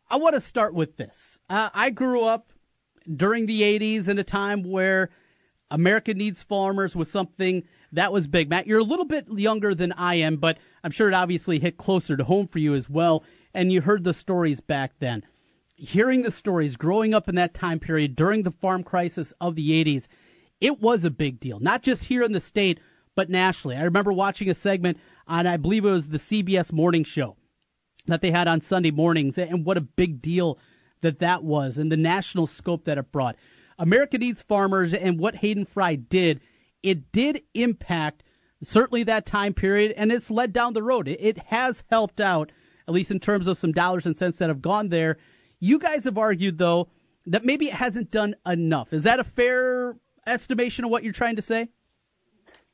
[0.09, 1.41] I want to start with this.
[1.51, 2.53] Uh, I grew up
[3.13, 5.11] during the 80s in a time where
[5.71, 8.49] America Needs Farmers was something that was big.
[8.49, 11.79] Matt, you're a little bit younger than I am, but I'm sure it obviously hit
[11.79, 13.25] closer to home for you as well.
[13.55, 15.25] And you heard the stories back then.
[15.77, 19.71] Hearing the stories growing up in that time period during the farm crisis of the
[19.85, 20.07] 80s,
[20.63, 22.79] it was a big deal, not just here in the state,
[23.15, 23.77] but nationally.
[23.77, 27.37] I remember watching a segment on, I believe it was the CBS morning show
[28.07, 30.59] that they had on Sunday mornings, and what a big deal
[31.03, 33.37] that that was, and the national scope that it brought.
[33.79, 36.41] America Needs Farmers and what Hayden Fry did,
[36.83, 38.23] it did impact
[38.63, 41.09] certainly that time period, and it's led down the road.
[41.09, 42.53] It, has helped out,
[42.87, 45.19] at least in terms of some dollars and cents that have gone there.
[45.59, 46.89] You guys have argued, though,
[47.27, 48.93] that maybe it hasn't done enough.
[48.93, 49.97] Is that a fair
[50.27, 51.69] estimation of what you're trying to say?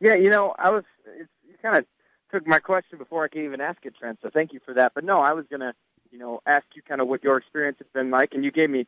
[0.00, 0.84] Yeah, you know, I was.
[1.18, 1.86] It's, you kind of
[2.30, 4.18] took my question before I could even ask it, Trent.
[4.22, 4.92] So thank you for that.
[4.94, 5.74] But no, I was gonna
[6.10, 8.70] you know, ask you kind of what your experience has been like, and you gave
[8.70, 8.86] me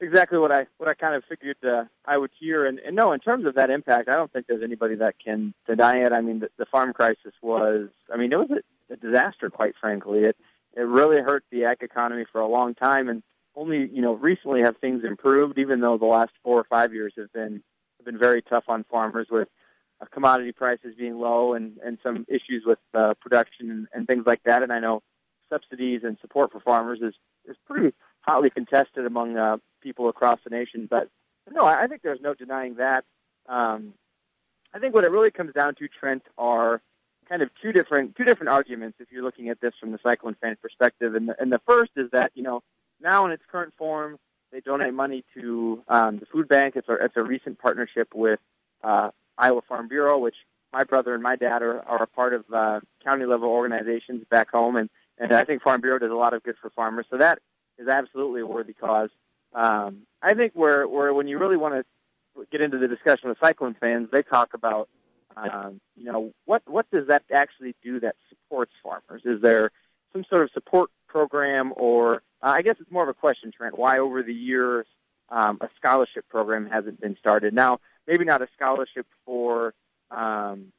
[0.00, 2.66] exactly what I what I kind of figured uh, I would hear.
[2.66, 5.54] And, and no, in terms of that impact, I don't think there's anybody that can
[5.66, 6.12] deny it.
[6.12, 9.74] I mean, the, the farm crisis was, I mean, it was a, a disaster, quite
[9.80, 10.20] frankly.
[10.20, 10.36] It
[10.74, 13.22] it really hurt the ag economy for a long time, and
[13.54, 15.58] only you know recently have things improved.
[15.58, 17.62] Even though the last four or five years have been
[18.02, 19.48] have been very tough on farmers with
[20.00, 24.24] uh, commodity prices being low and and some issues with uh, production and, and things
[24.26, 24.62] like that.
[24.62, 25.02] And I know
[25.48, 27.14] subsidies and support for farmers is
[27.48, 30.86] is pretty hotly contested among uh, people across the nation.
[30.90, 31.08] But
[31.50, 33.04] no, I think there's no denying that.
[33.48, 33.94] Um,
[34.74, 36.80] I think what it really comes down to, Trent, are
[37.28, 40.36] kind of two different two different arguments if you're looking at this from the Cyclone
[40.40, 41.14] fan perspective.
[41.14, 42.62] And the, and the first is that you know
[43.00, 44.18] now in its current form,
[44.52, 46.76] they donate money to um, the food bank.
[46.76, 48.38] It's a it's a recent partnership with
[48.84, 50.36] uh, Iowa Farm Bureau, which
[50.72, 54.50] my brother and my dad are, are a part of uh, county level organizations back
[54.50, 57.06] home, and and I think Farm Bureau does a lot of good for farmers.
[57.10, 57.38] So that
[57.78, 59.10] is absolutely a worthy cause.
[59.54, 63.38] Um, I think where where when you really want to get into the discussion with
[63.42, 64.88] Cyclone fans, they talk about
[65.36, 69.22] um, you know what what does that actually do that supports farmers?
[69.24, 69.70] Is there
[70.12, 73.78] some sort of support program, or uh, I guess it's more of a question, Trent.
[73.78, 74.86] Why over the years
[75.28, 77.54] um, a scholarship program hasn't been started?
[77.54, 79.74] Now, maybe not a scholarship for
[80.10, 80.72] um,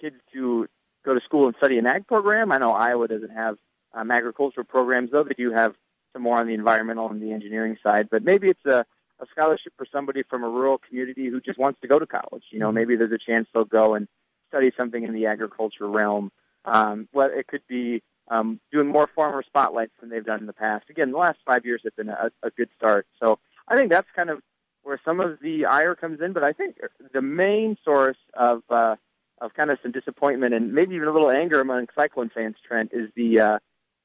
[0.00, 0.68] kids to
[1.04, 2.52] go to school and study an ag program.
[2.52, 3.56] I know Iowa doesn't have
[3.92, 5.74] um, agricultural programs, though they do have
[6.12, 8.08] some more on the environmental and the engineering side.
[8.10, 8.84] But maybe it's a,
[9.20, 12.44] a scholarship for somebody from a rural community who just wants to go to college.
[12.50, 12.74] You know, Mm-hmm.
[12.76, 14.08] maybe there's a chance they'll go and
[14.48, 16.30] study something in the agriculture realm.
[16.64, 20.52] Um, well, it could be um, doing more farmer spotlights than they've done in the
[20.52, 20.88] past.
[20.90, 23.06] Again, the last five years have been a, a good start.
[23.20, 24.40] So I think that's kind of
[24.82, 26.32] where some of the ire comes in.
[26.32, 26.76] But I think
[27.12, 28.96] the main source of uh,
[29.40, 32.90] of kind of some disappointment and maybe even a little anger among Cyclone fans, Trent,
[32.92, 33.58] is the uh,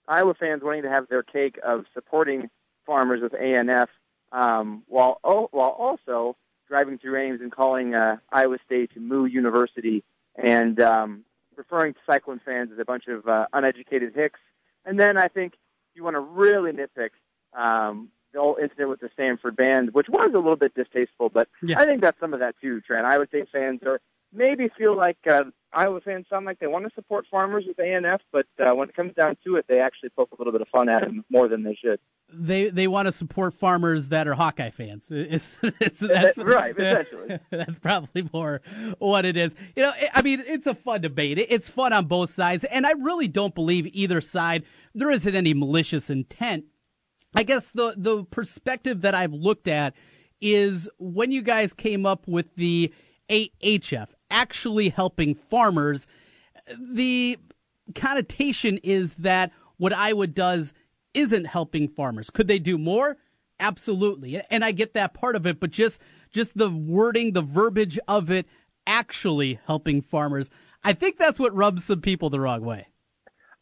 [0.08, 2.50] Iowa fans wanting to have their cake of supporting
[2.86, 3.88] farmers with ANF
[4.32, 6.36] um, while oh, while also
[6.68, 10.04] driving through Ames and calling uh, Iowa State to Moo University
[10.36, 11.24] and um,
[11.58, 14.39] referring to Cyclone fans as a bunch of uh, uneducated hicks.
[14.86, 15.54] And then I think
[15.96, 17.10] you want to really nitpick
[17.54, 21.48] um, the whole incident with the Stanford band, which was a little bit distasteful, but
[21.63, 21.80] Yeah.
[21.80, 23.06] I think that's some of that too, Trent.
[23.06, 24.00] Iowa State fans are
[24.34, 28.20] maybe feel like uh, Iowa fans sound like they want to support farmers with ANF,
[28.32, 30.67] but uh, when it comes down to it, they actually poke a little bit of
[30.67, 32.00] fun at them more than they should.
[32.34, 35.08] They they want to support farmers that are Hawkeye fans.
[35.12, 37.40] It's, it's, that's, Right, essentially.
[37.52, 38.62] That's probably more
[39.00, 39.56] what it is.
[39.76, 41.38] You know, I mean, it's a fun debate.
[41.38, 44.63] It's fun on both sides, and I really don't believe either side.
[44.94, 46.66] There isn't any malicious intent.
[47.36, 49.94] I guess the the perspective that I've looked at
[50.42, 52.94] is when you guys came up with the
[53.30, 56.08] AHF actually helping farmers.
[56.80, 57.38] The
[57.96, 60.74] connotation is that what Iowa does
[61.18, 62.30] isn't helping farmers.
[62.30, 63.18] Could they do more?
[63.60, 64.40] Absolutely.
[64.52, 66.00] And I get that part of it, but just
[66.30, 68.46] just the wording, the verbiage of it
[68.86, 70.52] actually helping farmers.
[70.84, 72.88] I think that's what rubs some people the wrong way.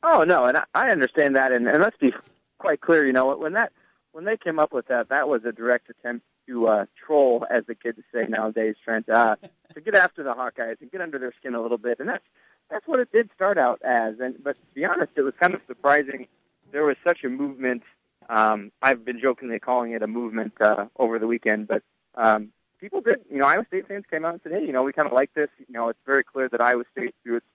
[0.03, 2.13] Oh no, and I, understand that, and, and let's be
[2.59, 3.07] quite clear.
[3.07, 3.71] You know, when that
[4.11, 7.63] when they came up with that, that was a direct attempt to uh, troll, as
[7.67, 9.37] the kids say nowadays, Trent, uh,
[9.73, 12.25] to get after the Hawkeyes and get under their skin a little bit, and that's
[12.69, 14.15] that's what it did start out as.
[14.19, 16.27] And but to be honest, it was kind of surprising.
[16.75, 17.83] There was such a movement.
[18.27, 21.83] Um, I've been jokingly calling it a movement uh, over the weekend, but
[22.15, 22.49] um,
[22.81, 23.21] people did.
[23.31, 25.13] You know, Iowa State fans came out and said, "Hey, you know, we kind of
[25.13, 25.47] like this.
[25.57, 27.45] You know, it's very clear that Iowa State, through its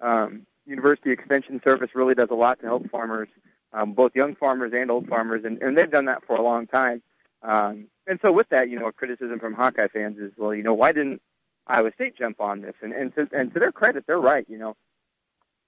[0.00, 3.28] um, University Extension Service, really does a lot to help farmers,
[3.72, 6.68] um, both young farmers and old farmers, and, and they've done that for a long
[6.68, 7.02] time.
[7.42, 10.62] Um, and so, with that, you know, a criticism from Hawkeye fans is, well, you
[10.62, 11.20] know, why didn't
[11.66, 12.76] Iowa State jump on this?
[12.82, 14.46] And and to, and to their credit, they're right.
[14.48, 14.76] You know,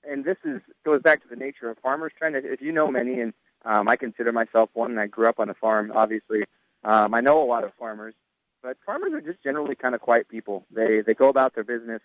[0.09, 2.13] and this is goes back to the nature of farmers.
[2.19, 3.33] Trying to, if you know many, and
[3.65, 5.93] um, I consider myself one, and I grew up on a farm.
[5.95, 6.45] Obviously,
[6.85, 8.15] um, I know a lot of farmers,
[8.63, 10.67] but farmers are just generally kind of quiet people.
[10.71, 12.01] They they go about their business.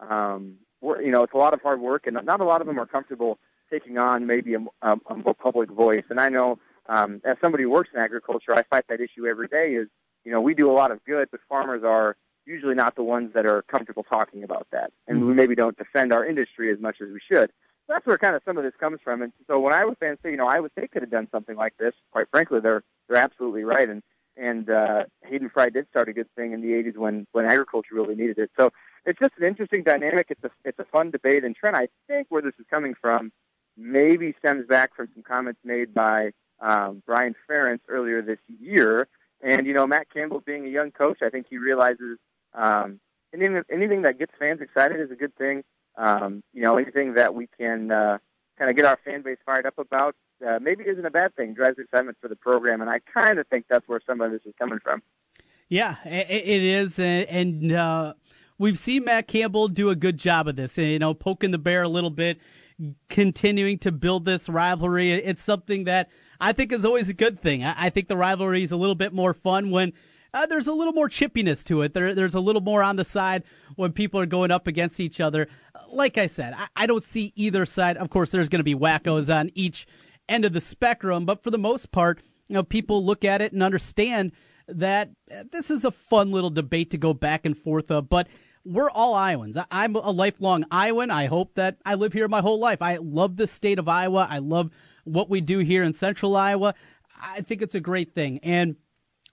[0.00, 2.78] Um, you know, it's a lot of hard work, and not a lot of them
[2.78, 3.38] are comfortable
[3.70, 6.04] taking on maybe a, a, a more public voice.
[6.10, 9.48] And I know, um, as somebody who works in agriculture, I fight that issue every
[9.48, 9.74] day.
[9.74, 9.88] Is
[10.24, 12.16] you know, we do a lot of good, but farmers are
[12.46, 16.12] usually not the ones that are comfortable talking about that, and we maybe don't defend
[16.12, 17.50] our industry as much as we should.
[17.86, 19.22] So That's where kind of some of this comes from.
[19.22, 21.76] And so when Iowa fans say, you know, Iowa State could have done something like
[21.78, 23.88] this, quite frankly, they're they're absolutely right.
[23.88, 24.02] And
[24.36, 27.94] and uh, Hayden Fry did start a good thing in the '80s when when agriculture
[27.94, 28.50] really needed it.
[28.58, 28.72] So
[29.04, 30.26] it's just an interesting dynamic.
[30.30, 31.44] It's a it's a fun debate.
[31.44, 33.32] And Trent, I think where this is coming from
[33.76, 39.08] maybe stems back from some comments made by um, Brian Ferentz earlier this year.
[39.40, 42.18] And you know, Matt Campbell being a young coach, I think he realizes
[42.54, 43.00] um,
[43.34, 45.64] anything anything that gets fans excited is a good thing.
[45.96, 48.18] Um, you know, anything that we can uh,
[48.58, 50.14] kind of get our fan base fired up about
[50.46, 51.54] uh, maybe isn't a bad thing.
[51.54, 54.40] Drives excitement for the program, and I kind of think that's where some of this
[54.44, 55.02] is coming from.
[55.68, 58.12] Yeah, it, is, and, uh,
[58.58, 60.76] we've seen Matt Campbell do a good job of this.
[60.76, 62.38] You know, poking the bear a little bit,
[63.08, 65.12] continuing to build this rivalry.
[65.12, 67.64] It's something that I think is always a good thing.
[67.64, 69.94] I think the rivalry is a little bit more fun when
[70.34, 71.94] uh, there's a little more chippiness to it.
[71.94, 73.42] There, there's a little more on the side
[73.76, 75.48] when people are going up against each other.
[75.88, 77.96] Like I said, I, I don't see either side.
[77.96, 79.86] Of course, there's going to be wackos on each
[80.28, 83.52] end of the spectrum, but for the most part, you know, people look at it
[83.52, 84.32] and understand
[84.68, 88.08] that uh, this is a fun little debate to go back and forth of.
[88.08, 88.28] But
[88.64, 89.58] we're all Iowans.
[89.70, 91.10] I'm a lifelong Iowan.
[91.10, 92.80] I hope that I live here my whole life.
[92.80, 94.26] I love the state of Iowa.
[94.30, 94.70] I love
[95.04, 96.74] what we do here in central Iowa.
[97.20, 98.38] I think it's a great thing.
[98.42, 98.76] And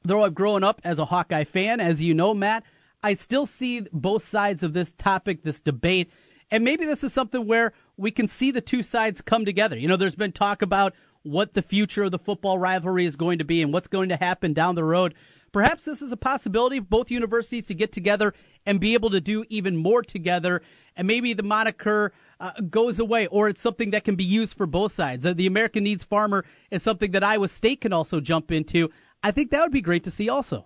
[0.04, 2.64] though I've grown up as a Hawkeye fan, as you know, Matt,
[3.04, 6.12] I still see both sides of this topic, this debate.
[6.52, 9.78] And maybe this is something where we can see the two sides come together.
[9.78, 10.94] You know, there's been talk about
[11.24, 14.16] what the future of the football rivalry is going to be and what's going to
[14.16, 15.14] happen down the road.
[15.52, 18.34] Perhaps this is a possibility of both universities to get together
[18.66, 20.62] and be able to do even more together.
[20.96, 24.66] And maybe the moniker uh, goes away, or it's something that can be used for
[24.66, 25.24] both sides.
[25.24, 28.90] The American Needs Farmer is something that Iowa State can also jump into.
[29.24, 30.66] I think that would be great to see also.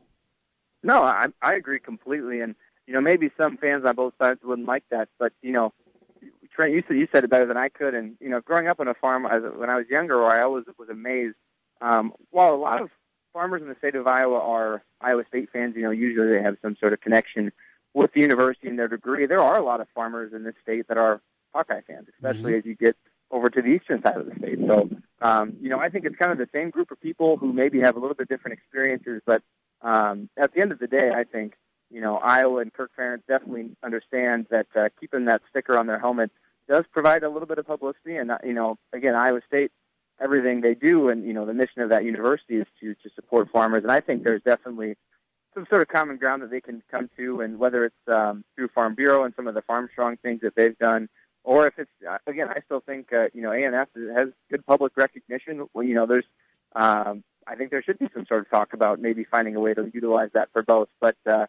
[0.83, 2.41] No, I, I agree completely.
[2.41, 2.55] And,
[2.87, 5.09] you know, maybe some fans on both sides wouldn't like that.
[5.17, 5.73] But, you know,
[6.53, 7.95] Trent, you said, you said it better than I could.
[7.95, 10.65] And, you know, growing up on a farm as, when I was younger, I always
[10.77, 11.35] was amazed.
[11.81, 12.89] Um, while a lot of
[13.33, 16.57] farmers in the state of Iowa are Iowa State fans, you know, usually they have
[16.61, 17.51] some sort of connection
[17.93, 19.25] with the university and their degree.
[19.25, 21.21] There are a lot of farmers in this state that are
[21.53, 22.59] Hawkeye fans, especially mm-hmm.
[22.59, 22.95] as you get
[23.33, 24.59] over to the eastern side of the state.
[24.67, 24.89] So,
[25.21, 27.81] um, you know, I think it's kind of the same group of people who maybe
[27.81, 29.41] have a little bit different experiences, but
[29.81, 31.55] um, at the end of the day, I think,
[31.91, 35.99] you know, Iowa and Kirk Ferentz definitely understand that uh, keeping that sticker on their
[35.99, 36.31] helmet
[36.69, 38.15] does provide a little bit of publicity.
[38.15, 39.71] And, uh, you know, again, Iowa State
[40.19, 43.49] everything they do, and you know the mission of that university is to to support
[43.51, 43.83] farmers.
[43.83, 44.95] And I think there's definitely
[45.53, 48.69] some sort of common ground that they can come to, and whether it's um, through
[48.69, 51.09] Farm Bureau and some of the Farm Strong things that they've done,
[51.43, 54.93] or if it's uh, again, I still think uh, you know ANF has good public
[54.95, 55.67] recognition.
[55.73, 56.25] Well, you know, there's
[56.75, 59.73] um, I think there should be some sort of talk about maybe finding a way
[59.73, 60.89] to utilize that for both.
[60.99, 61.45] But uh,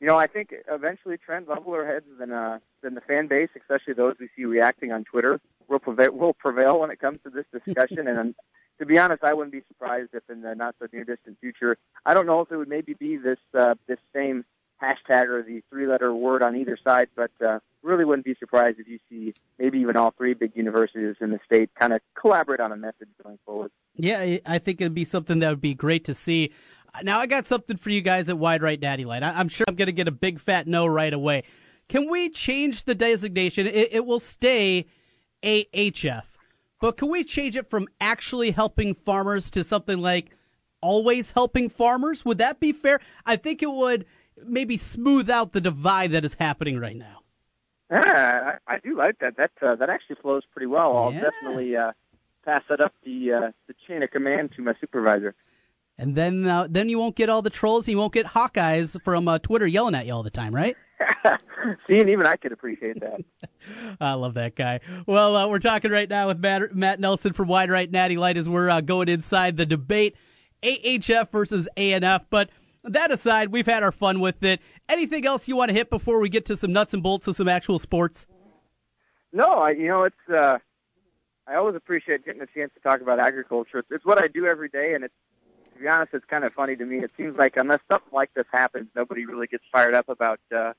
[0.00, 3.94] you know, I think eventually Trent leveler heads than uh, than the fan base, especially
[3.94, 7.46] those we see reacting on Twitter, will prevail, will prevail when it comes to this
[7.52, 8.06] discussion.
[8.08, 8.34] and um,
[8.78, 11.76] to be honest, I wouldn't be surprised if in the not so near distant future,
[12.06, 14.44] I don't know if it would maybe be this uh, this same
[14.82, 18.78] hashtag or the three letter word on either side, but uh, really wouldn't be surprised
[18.78, 22.60] if you see maybe even all three big universities in the state kind of collaborate
[22.60, 23.70] on a message going forward.
[23.94, 26.52] Yeah, I think it'd be something that would be great to see.
[27.02, 29.22] Now, I got something for you guys at Wide Right Natty Light.
[29.22, 31.44] I'm sure I'm going to get a big fat no right away.
[31.88, 33.66] Can we change the designation?
[33.66, 34.86] It, it will stay
[35.42, 36.24] AHF,
[36.80, 40.30] but can we change it from actually helping farmers to something like
[40.80, 42.24] always helping farmers?
[42.24, 43.00] Would that be fair?
[43.24, 44.04] I think it would
[44.46, 47.20] maybe smooth out the divide that is happening right now.
[47.90, 49.36] Yeah, I, I do like that.
[49.36, 50.96] That uh, that actually flows pretty well.
[50.96, 51.20] I'll yeah.
[51.20, 51.92] definitely uh,
[52.44, 55.34] pass that up the uh, the chain of command to my supervisor.
[55.96, 57.88] And then uh, then you won't get all the trolls.
[57.88, 60.76] You won't get Hawkeyes from uh, Twitter yelling at you all the time, right?
[61.86, 63.20] See, and even I could appreciate that.
[64.00, 64.80] I love that guy.
[65.06, 68.36] Well, uh, we're talking right now with Matt, Matt Nelson from Wide Right Natty Light
[68.36, 70.14] as we're uh, going inside the debate,
[70.62, 72.26] AHF versus ANF.
[72.30, 72.50] But
[72.84, 74.60] that aside, we've had our fun with it.
[74.88, 77.36] Anything else you want to hit before we get to some nuts and bolts of
[77.36, 78.26] some actual sports?
[79.32, 80.16] No, I, you know it's.
[80.32, 80.58] Uh,
[81.46, 83.78] I always appreciate getting a chance to talk about agriculture.
[83.78, 85.14] It's, it's what I do every day, and it's
[85.74, 86.98] to be honest, it's kind of funny to me.
[86.98, 90.72] It seems like unless something like this happens, nobody really gets fired up about uh,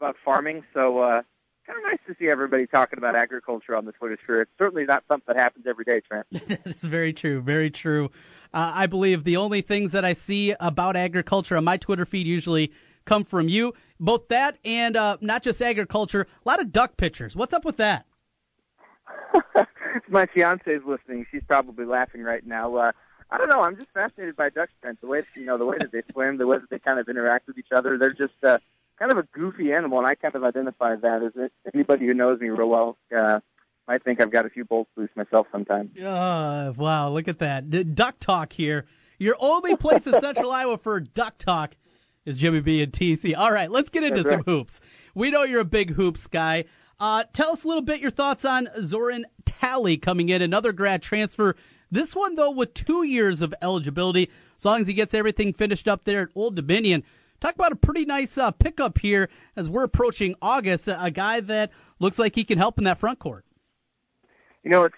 [0.00, 0.64] about farming.
[0.74, 1.22] So uh,
[1.66, 4.42] kind of nice to see everybody talking about agriculture on the Twitter sphere.
[4.42, 6.26] It's certainly not something that happens every day, Trent.
[6.64, 7.40] That's very true.
[7.40, 8.06] Very true.
[8.54, 12.26] Uh, I believe the only things that I see about agriculture on my Twitter feed
[12.26, 12.72] usually
[13.04, 13.74] come from you.
[13.98, 17.34] Both that and uh, not just agriculture, a lot of duck pictures.
[17.34, 18.06] What's up with that?
[20.08, 21.26] my fiance is listening.
[21.30, 22.74] She's probably laughing right now.
[22.76, 22.92] Uh,
[23.30, 23.62] I don't know.
[23.62, 25.00] I'm just fascinated by ducks, Trent.
[25.00, 27.08] The way you know, the way that they swim, the way that they kind of
[27.08, 27.98] interact with each other.
[27.98, 28.58] They're just uh,
[28.98, 31.52] kind of a goofy animal, and I kind of identify that as it.
[31.74, 33.40] Anybody who knows me real well uh,
[33.88, 35.98] might think I've got a few bolts loose myself sometimes.
[36.00, 38.86] Uh, wow, look at that D- duck talk here.
[39.18, 41.76] Your only place in Central Iowa for duck talk
[42.24, 43.36] is Jimmy B and TC.
[43.36, 44.46] All right, let's get into That's some right.
[44.46, 44.80] hoops.
[45.14, 46.64] We know you're a big hoops guy.
[46.98, 51.02] Uh, tell us a little bit your thoughts on Zoran Talley coming in, another grad
[51.02, 51.54] transfer
[51.90, 55.86] this one, though, with two years of eligibility, as long as he gets everything finished
[55.86, 57.04] up there at Old Dominion.
[57.40, 60.88] Talk about a pretty nice uh, pickup here as we're approaching August.
[60.88, 63.44] A, guy that looks like he can help in that front court.
[64.62, 64.96] You know, it's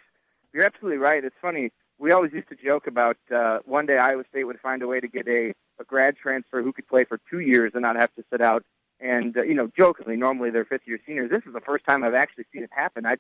[0.53, 1.25] you're absolutely right.
[1.25, 1.71] It's funny.
[1.99, 5.01] we always used to joke about uh, one day Iowa State would find a way
[5.01, 8.15] to get a, a grad transfer who could play for two years and not have
[8.15, 8.65] to sit out.
[9.01, 11.31] And uh, you know, jokingly, normally they're fifth year seniors.
[11.31, 13.05] This is the first time I've actually seen it happen.
[13.07, 13.17] I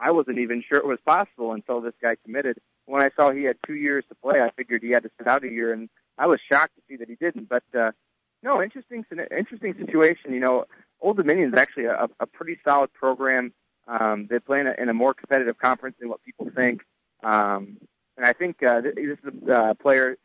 [0.00, 2.58] I wasn't even sure it was possible until this guy committed.
[2.86, 5.26] When I saw he had two years to play, I figured he had to sit
[5.26, 7.48] out a year, and I was shocked to see that he didn't.
[7.48, 7.90] But uh,
[8.42, 9.04] no, interesting,
[9.36, 10.32] interesting situation.
[10.32, 10.64] You know,
[11.00, 13.52] Old Dominion is actually a, a pretty solid program.
[13.86, 16.82] Um, they play in a, in a more competitive conference than what people think.
[17.22, 17.78] Um,
[18.16, 19.18] and I think uh, this is
[19.48, 20.18] a uh, player,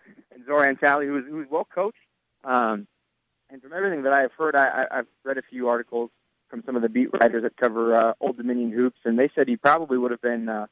[0.45, 1.97] Zoran Talley, who's, who's well coached.
[2.43, 2.87] Um,
[3.49, 6.09] and from everything that I've heard, I, I've read a few articles
[6.49, 9.47] from some of the beat writers that cover uh, Old Dominion hoops, and they said
[9.47, 10.65] he probably would have been uh,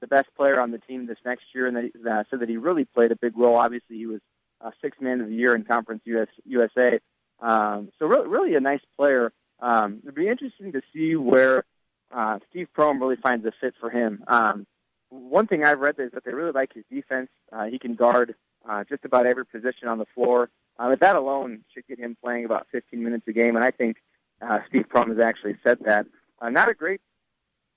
[0.00, 2.56] the best player on the team this next year, and they uh, said that he
[2.56, 3.56] really played a big role.
[3.56, 4.20] Obviously, he was
[4.60, 6.98] uh, sixth man of the year in Conference US, USA.
[7.40, 9.32] Um, so really, really a nice player.
[9.60, 11.64] Um, it'd be interesting to see where
[12.12, 14.24] uh, Steve Prohm really finds a fit for him.
[14.26, 14.66] Um,
[15.10, 17.30] one thing I've read is that they really like his defense.
[17.52, 18.34] Uh, he can guard
[18.68, 20.50] uh, just about every position on the floor.
[20.78, 23.70] Uh, but that alone should get him playing about 15 minutes a game, and I
[23.70, 23.96] think
[24.40, 26.06] uh, Steve Prohm has actually said that.
[26.40, 27.00] Uh, not a great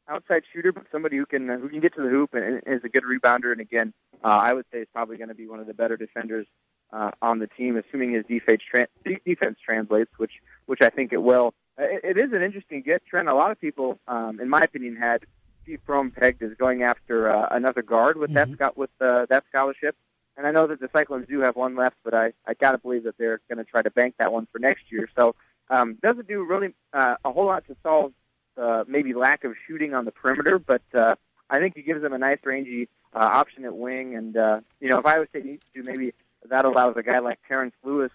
[0.07, 2.75] outside shooter, but somebody who can uh, who can get to the hoop and, and
[2.75, 3.51] is a good rebounder.
[3.51, 5.97] And again, uh, I would say is probably going to be one of the better
[5.97, 6.45] defenders
[6.91, 8.87] uh, on the team, assuming his defense tra-
[9.25, 10.33] defense translates, which
[10.65, 11.53] which I think it will.
[11.77, 13.27] It, it is an interesting get, Trent.
[13.29, 15.23] A lot of people, um, in my opinion, had
[15.63, 18.51] Steve Prohm pegged as going after uh, another guard with Mm-hmm.
[18.55, 19.95] that sco- with uh, that scholarship.
[20.37, 23.03] And I know that the Cyclones do have one left, but I I gotta believe
[23.03, 25.09] that they're going to try to bank that one for next year.
[25.17, 25.35] So
[25.69, 28.13] um, doesn't do really uh, a whole lot to solve
[28.57, 31.15] uh, maybe lack of shooting on the perimeter, but uh,
[31.49, 34.15] I think he gives them a nice rangy uh, option at wing.
[34.15, 36.13] And uh, you know, if Iowa State needs to, maybe
[36.49, 38.11] that allows a guy like Terrence Lewis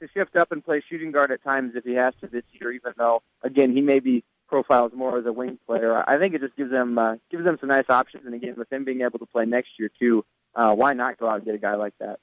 [0.00, 2.72] to shift up and play shooting guard at times if he has to this year.
[2.72, 6.02] Even though, again, he may be profiles more as a wing player.
[6.08, 8.26] I think it just gives them uh, gives them some nice options.
[8.26, 10.24] And again, with him being able to play next year too,
[10.54, 12.18] uh, why not go out and get a guy like that?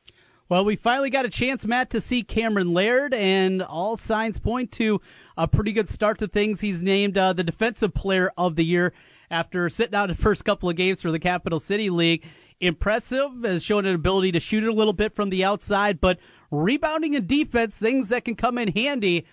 [0.49, 4.71] Well, we finally got a chance, Matt, to see Cameron Laird, and all signs point
[4.73, 5.01] to
[5.35, 6.61] a pretty good start to things.
[6.61, 8.93] He's named uh, the Defensive Player of the Year
[9.29, 12.23] after sitting out the first couple of games for the Capital City League.
[12.59, 16.17] Impressive, has shown an ability to shoot it a little bit from the outside, but
[16.49, 19.25] rebounding and defense, things that can come in handy.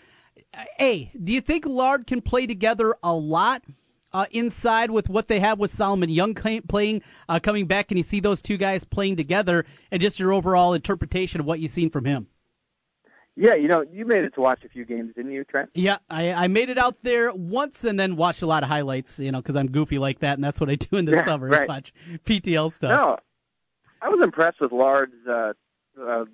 [0.78, 3.62] A, do you think Lard can play together a lot?
[4.14, 8.04] uh, inside with what they have with Solomon Young playing, uh, coming back, and you
[8.04, 11.90] see those two guys playing together, and just your overall interpretation of what you've seen
[11.90, 12.28] from him.
[13.36, 15.70] Yeah, you know, you made it to watch a few games, didn't you, Trent?
[15.74, 19.18] Yeah, I, I made it out there once and then watched a lot of highlights,
[19.18, 21.24] you know, because I'm goofy like that, and that's what I do in the Yeah,
[21.24, 21.62] summer right.
[21.62, 21.92] is watch
[22.24, 22.90] PTL stuff.
[22.90, 23.18] No,
[24.00, 25.52] I was impressed with Lard's uh,
[26.00, 26.24] uh,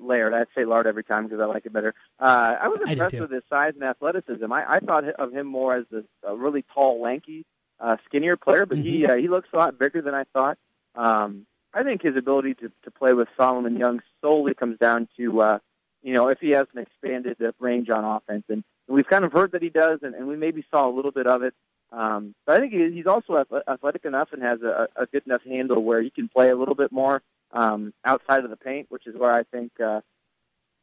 [0.00, 0.34] Laird.
[0.34, 1.94] I'd say Lard every time because I like it better.
[2.20, 3.22] Uh, I was impressed too.
[3.22, 4.52] with his size and athleticism.
[4.52, 7.46] I, I thought of him more as this a really tall, lanky,
[7.80, 9.12] uh, skinnier player, but he Mm-hmm.
[9.12, 10.58] uh, he looks a lot bigger than I thought.
[10.94, 15.40] Um, I think his ability to, to play with Solomon Young solely comes down to
[15.40, 15.58] uh,
[16.04, 19.52] you know if he has an expanded range on offense, and we've kind of heard
[19.52, 21.54] that he does, and, and we maybe saw a little bit of it.
[21.90, 25.82] Um, but I think he's also athletic enough and has a, a good enough handle
[25.82, 29.14] where he can play a little bit more um, outside of the paint, which is
[29.16, 30.00] where I think uh,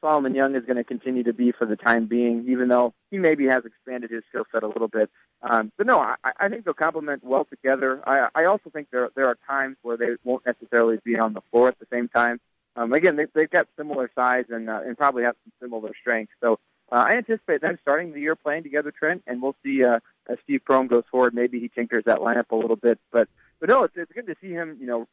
[0.01, 3.17] Solomon Young is going to continue to be for the time being, even though he
[3.17, 5.09] maybe has expanded his skill set a little bit.
[5.43, 8.01] Um, but no, I, I think they'll complement well together.
[8.07, 11.41] I, I also think there there are times where they won't necessarily be on the
[11.51, 12.39] floor at the same time.
[12.76, 16.34] Um, again, they, they've got similar size and uh, and probably have some similar strengths.
[16.41, 16.59] So
[16.91, 19.99] uh, I anticipate them starting the year playing together, Trent, and we'll see uh,
[20.30, 21.34] as Steve Prohm goes forward.
[21.34, 23.28] Maybe he tinkers that lineup a little bit, but
[23.59, 24.78] but no, it's it's good to see him.
[24.80, 25.07] You know,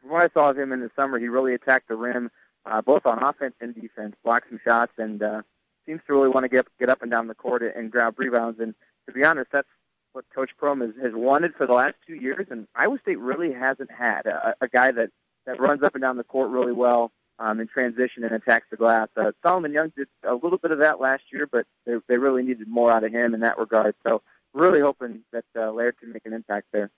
[0.00, 2.30] from what I saw of him in the summer, he really attacked the rim,
[2.66, 5.42] uh, both on offense and defense, blocked some shots, and uh,
[5.86, 8.60] seems to really want to get get up and down the court and grab rebounds.
[8.60, 8.74] And
[9.06, 9.68] to be honest, that's
[10.12, 13.52] what Coach Prohm has, has wanted for the last two years, and Iowa State really
[13.52, 15.10] hasn't had a, a guy that
[15.46, 18.76] that runs up and down the court really well um, in transition and attacks the
[18.76, 19.08] glass.
[19.16, 22.42] Uh, Solomon Young did a little bit of that last year, but they, they really
[22.42, 23.94] needed more out of him in that regard.
[24.06, 24.22] So
[24.52, 26.90] really hoping that uh, Laird can make an impact there.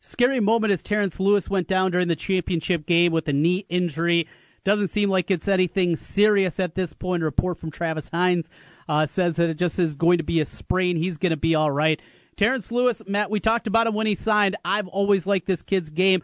[0.00, 4.28] Scary moment as Terrence Lewis went down during the championship game with a knee injury.
[4.64, 7.22] Doesn't seem like it's anything serious at this point.
[7.22, 8.48] A report from Travis Hines
[8.88, 10.96] uh, says that it just is going to be a sprain.
[10.96, 12.00] He's going to be all right.
[12.36, 14.56] Terrence Lewis, Matt, we talked about him when he signed.
[14.64, 16.22] I've always liked this kid's game.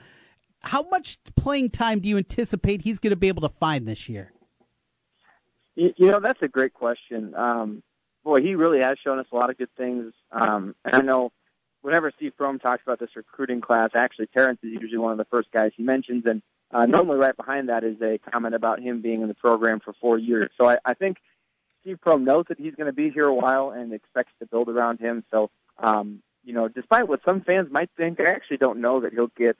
[0.62, 4.08] How much playing time do you anticipate he's going to be able to find this
[4.08, 4.32] year?
[5.74, 7.34] You, know, that's a great question.
[7.34, 7.82] Um,
[8.22, 10.12] boy, he really has shown us a lot of good things.
[10.30, 11.32] Um, and I know
[11.80, 15.24] whenever Steve Prohm talks about this recruiting class, actually Terrence is usually one of the
[15.24, 19.00] first guys he mentions, and uh, normally right behind that is a comment about him
[19.00, 20.50] being in the program for four years.
[20.60, 21.16] So I, I think
[21.80, 24.68] Steve Prohm knows that he's going to be here a while and expects to build
[24.68, 25.24] around him.
[25.30, 29.12] So, um, you know, despite what some fans might think, I actually don't know that
[29.12, 29.56] he'll get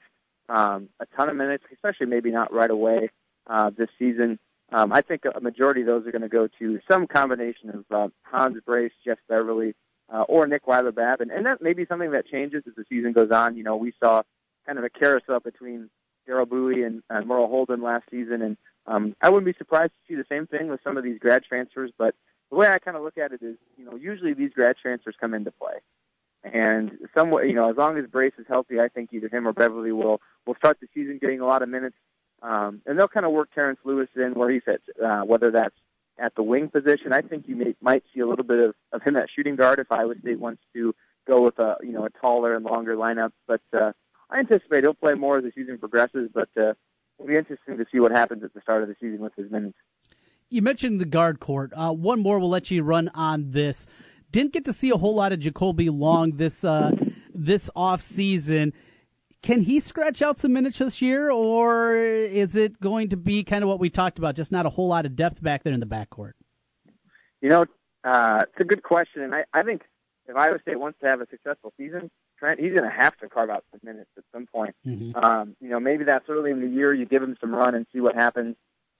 [0.49, 3.09] um, a ton of minutes, especially maybe not right away
[3.47, 4.39] uh, this season.
[4.71, 7.85] Um, I think a majority of those are going to go to some combination of
[7.91, 9.75] uh, Hans Brase, Jeff Beverly,
[10.11, 12.85] uh, or Nick Weiler Babb, and, and that may be something that changes as the
[12.89, 13.57] season goes on.
[13.57, 14.23] You know, we saw
[14.65, 15.89] kind of a carousel between
[16.25, 20.13] Darrell Bowie and uh, Merrill Holden last season, and um, I wouldn't be surprised to
[20.13, 21.91] see the same thing with some of these grad transfers.
[21.97, 22.15] But
[22.49, 25.15] the way I kind of look at it is, you know, usually these grad transfers
[25.19, 25.75] come into play,
[26.43, 29.53] and somewhat, you know, as long as Brase is healthy, I think either him or
[29.53, 31.95] Beverly will will start the season getting a lot of minutes,
[32.41, 35.75] um, and they'll kind of work Terrence Lewis in where he fits, uh, whether that's
[36.19, 37.13] at the wing position.
[37.13, 39.79] I think you may, might see a little bit of, of him at shooting guard
[39.79, 40.93] if Iowa State wants to
[41.27, 43.61] go with a you know a taller and longer lineup, but.
[43.73, 43.91] Uh,
[44.31, 46.73] I anticipate he'll play more as the season progresses, but uh,
[47.19, 49.51] it'll be interesting to see what happens at the start of the season with his
[49.51, 49.77] minutes.
[50.49, 51.71] You mentioned the guard court.
[51.75, 53.87] Uh, one more, we'll let you run on this.
[54.31, 56.91] Didn't get to see a whole lot of Jakolby Long this uh,
[57.33, 58.73] this off season.
[59.41, 63.63] Can he scratch out some minutes this year, or is it going to be kind
[63.63, 65.79] of what we talked about, just not a whole lot of depth back there in
[65.79, 66.33] the backcourt?
[67.41, 67.65] You know,
[68.03, 69.83] uh, it's a good question, and I, I think
[70.27, 73.29] if Iowa State wants to have a successful season, Trent, he's going to have to
[73.29, 74.75] carve out some minutes at some point.
[74.85, 75.15] Mm-hmm.
[75.15, 76.93] Um, you know, maybe that's early in the year.
[76.93, 78.55] You give him some run and see what happens.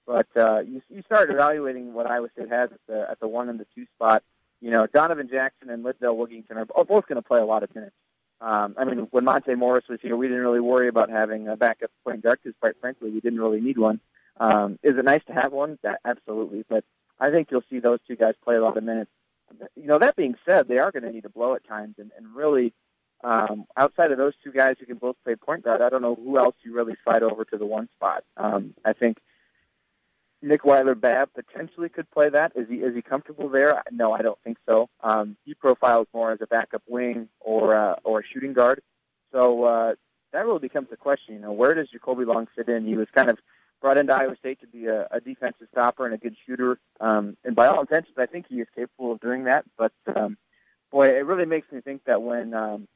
[0.06, 3.48] But uh, you, you start evaluating what Iowa State has at the at the one
[3.48, 4.22] and the two spot.
[4.60, 7.74] You know, Donovan Jackson and Lindell Wigginton are both going to play a lot of
[7.74, 7.94] minutes.
[8.42, 11.56] Um, I mean, when Monte Morris was here, we didn't really worry about having a
[11.56, 14.00] backup point guard because, quite frankly, we didn't really need one.
[14.40, 15.78] Um, is it nice to have one?
[15.82, 16.64] That, absolutely.
[16.68, 16.84] But
[17.20, 19.10] I think you'll see those two guys play a lot of minutes.
[19.76, 22.10] You know, that being said, they are going to need to blow at times and,
[22.16, 22.72] and really
[23.22, 26.16] um, outside of those two guys who can both play point guard, I don't know
[26.16, 28.24] who else you really slide over to the one spot.
[28.36, 29.18] Um, I think
[30.42, 32.52] Nick Weiler Babb potentially could play that.
[32.56, 33.82] Is he is he comfortable there?
[33.92, 34.88] No, I don't think so.
[35.00, 38.82] Um, he profiles more as a backup wing or uh, or a shooting guard.
[39.30, 39.94] So uh,
[40.32, 41.34] that really becomes the question.
[41.34, 42.84] You know, where does Jakolby Long fit in?
[42.84, 43.38] He was kind of
[43.80, 46.78] brought into Iowa State to be a, a defensive stopper and a good shooter.
[47.00, 49.64] Um, and by all intentions, I think he is capable of doing that.
[49.78, 50.36] But um,
[50.90, 52.88] boy, it really makes me think that when um,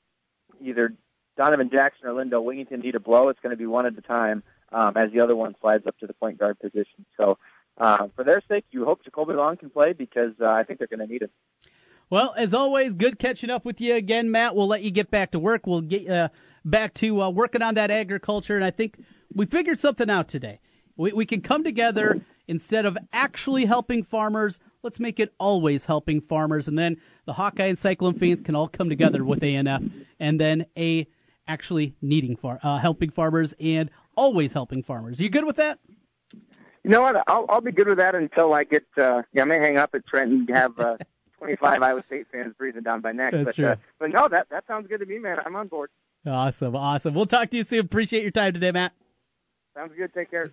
[0.61, 0.92] either
[1.36, 4.03] Donovan Jackson or Lindell Wigginton need a blow, it's going to be one at a
[4.03, 4.42] time
[4.73, 7.05] um, as the other one slides up to the point guard position.
[7.17, 7.39] So
[7.79, 10.89] uh, for their sake, you hope Jakolby Long can play because uh, I think they're
[10.89, 11.31] going to need him.
[12.09, 14.55] Well, as always, good catching up with you again, Matt.
[14.55, 15.67] We'll let you get back to work.
[15.67, 16.29] We'll get uh,
[16.64, 18.97] back to uh, working on that agriculture, and I think
[19.35, 20.61] we figured something out today.
[20.97, 24.61] We, we can come together instead of actually helping farmers.
[24.85, 28.69] Let's make it always helping farmers, and then the Hawkeye and Cyclone fans can all
[28.69, 29.91] come together with ANF,
[30.21, 31.09] and then a
[31.49, 35.21] actually needing far uh, helping farmers and always helping farmers.
[35.21, 35.79] Are you good with that?
[36.83, 37.23] You know what?
[37.27, 38.85] I'll, I'll be good with that until I get.
[38.97, 40.97] Uh, yeah, I may hang up at Trent and have uh,
[41.39, 43.33] 25 Iowa State fans breathing down my neck.
[43.33, 43.67] That's but, true.
[43.67, 45.39] Uh, but no, that that sounds good to me, man.
[45.45, 45.91] I'm on board.
[46.25, 47.14] Awesome, awesome.
[47.14, 47.81] We'll talk to you soon.
[47.81, 48.93] Appreciate your time today, Matt.
[49.75, 50.12] Sounds good.
[50.14, 50.53] Take care.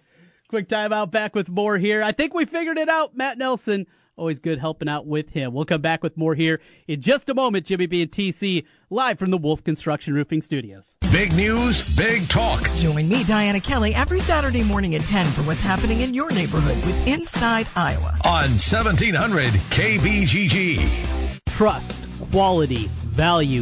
[0.50, 1.12] Quick timeout.
[1.12, 2.04] Back with more here.
[2.04, 3.16] I think we figured it out.
[3.16, 3.88] Matt Nelson.
[4.16, 5.54] Always good helping out with him.
[5.54, 7.66] We'll come back with more here in just a moment.
[7.66, 10.96] Jimmy B and TC live from the Wolf Construction Roofing Studios.
[11.12, 12.62] Big news, big talk.
[12.76, 16.76] Join me, Diana Kelly, every Saturday morning at 10 for what's happening in your neighborhood
[16.86, 18.16] with Inside Iowa.
[18.24, 21.42] On 1700 KBGG.
[21.48, 23.62] Trust, quality, value.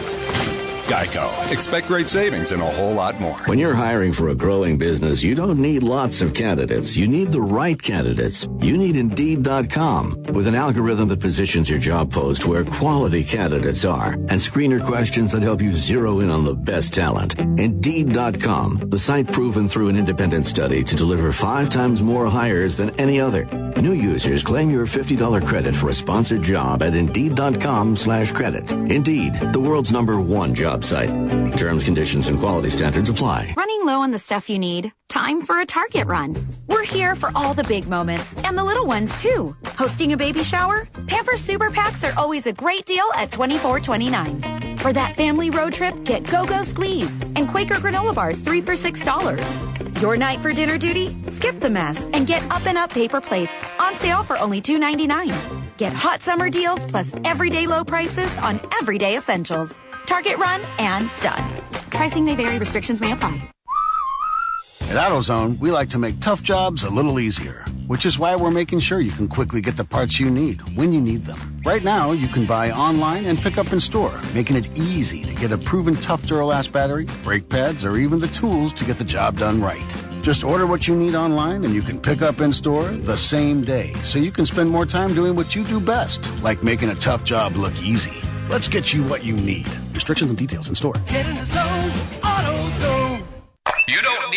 [0.91, 1.25] Geico.
[1.51, 3.39] Expect great savings and a whole lot more.
[3.45, 6.97] When you're hiring for a growing business, you don't need lots of candidates.
[6.97, 8.49] You need the right candidates.
[8.59, 14.15] You need Indeed.com with an algorithm that positions your job post where quality candidates are
[14.15, 17.39] and screener questions that help you zero in on the best talent.
[17.39, 22.89] Indeed.com, the site proven through an independent study to deliver five times more hires than
[22.99, 23.70] any other.
[23.77, 28.71] New users claim your $50 credit for a sponsored job at Indeed.com slash credit.
[28.71, 31.09] Indeed, the world's number one job site.
[31.57, 33.53] Terms, conditions, and quality standards apply.
[33.57, 34.91] Running low on the stuff you need?
[35.09, 36.35] Time for a Target run.
[36.67, 39.55] We're here for all the big moments and the little ones too.
[39.75, 40.87] Hosting a baby shower?
[41.07, 44.70] Pampers Super Packs are always a great deal at $24.29.
[44.81, 48.73] For that family road trip, get Go Go Squeeze and Quaker granola bars 3 for
[48.73, 50.01] $6.
[50.01, 51.15] Your night for dinner duty?
[51.29, 55.77] Skip the mess and get up and up paper plates on sale for only $2.99.
[55.77, 59.79] Get hot summer deals plus everyday low prices on everyday essentials.
[60.07, 61.43] Target run and done.
[61.91, 63.39] Pricing may vary, restrictions may apply.
[64.81, 68.49] At AutoZone, we like to make tough jobs a little easier, which is why we're
[68.49, 71.37] making sure you can quickly get the parts you need when you need them.
[71.65, 75.33] Right now, you can buy online and pick up in store, making it easy to
[75.33, 79.03] get a proven tough Duralast battery, brake pads, or even the tools to get the
[79.03, 79.93] job done right.
[80.21, 83.61] Just order what you need online and you can pick up in store the same
[83.61, 86.95] day, so you can spend more time doing what you do best, like making a
[86.95, 88.17] tough job look easy.
[88.47, 89.67] Let's get you what you need.
[89.93, 90.95] Restrictions and details in store.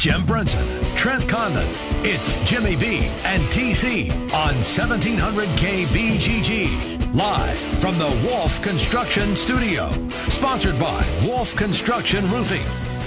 [0.00, 1.68] Jim Brunson, Trent Condon.
[2.02, 7.14] It's Jimmy B and TC on 1700 KBGG.
[7.14, 9.90] Live from the Wolf Construction Studio.
[10.30, 12.64] Sponsored by Wolf Construction Roofing.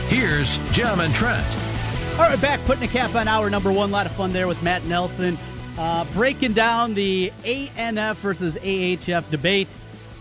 [0.07, 1.47] Here's Jim and Trent.
[2.11, 3.89] All right, back putting a cap on hour number one.
[3.89, 5.39] A lot of fun there with Matt Nelson.
[5.79, 9.67] Uh, breaking down the ANF versus AHF debate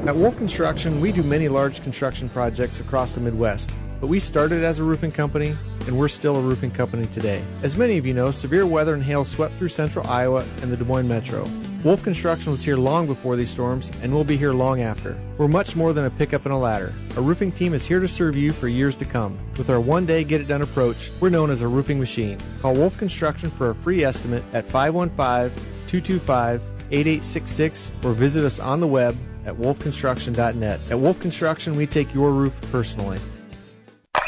[0.07, 3.71] At Wolf Construction, we do many large construction projects across the Midwest,
[4.01, 5.55] but we started as a roofing company
[5.87, 7.43] and we're still a roofing company today.
[7.63, 10.77] As many of you know, severe weather and hail swept through central Iowa and the
[10.77, 11.47] Des Moines metro.
[11.83, 15.19] Wolf Construction was here long before these storms and will be here long after.
[15.39, 16.93] We're much more than a pickup and a ladder.
[17.17, 19.39] Our roofing team is here to serve you for years to come.
[19.57, 22.39] With our one day get it done approach, we're known as a roofing machine.
[22.61, 25.51] Call Wolf Construction for a free estimate at 515
[25.87, 30.81] 225 8866 or visit us on the web at wolfconstruction.net.
[30.91, 33.19] At Wolf Construction, we take your roof personally.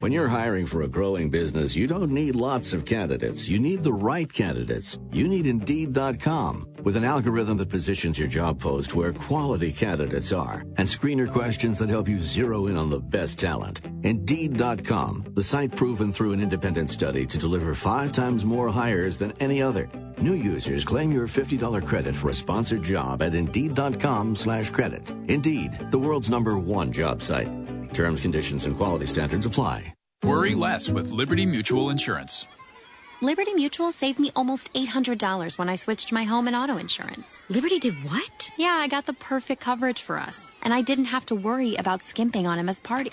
[0.00, 3.48] When you're hiring for a growing business, you don't need lots of candidates.
[3.48, 4.96] You need the right candidates.
[5.10, 10.64] You need Indeed.com with an algorithm that positions your job post where quality candidates are
[10.76, 13.80] and screener questions that help you zero in on the best talent.
[14.04, 19.32] Indeed.com, the site proven through an independent study to deliver five times more hires than
[19.40, 19.90] any other.
[20.20, 25.10] New users claim your $50 credit for a sponsored job at Indeed.com slash credit.
[25.26, 27.67] Indeed, the world's number one job site.
[27.92, 29.94] Terms, conditions, and quality standards apply.
[30.24, 32.46] Worry less with Liberty Mutual Insurance.
[33.20, 37.42] Liberty Mutual saved me almost $800 when I switched my home and auto insurance.
[37.48, 38.50] Liberty did what?
[38.56, 42.02] Yeah, I got the perfect coverage for us, and I didn't have to worry about
[42.02, 43.10] skimping on Emma's party.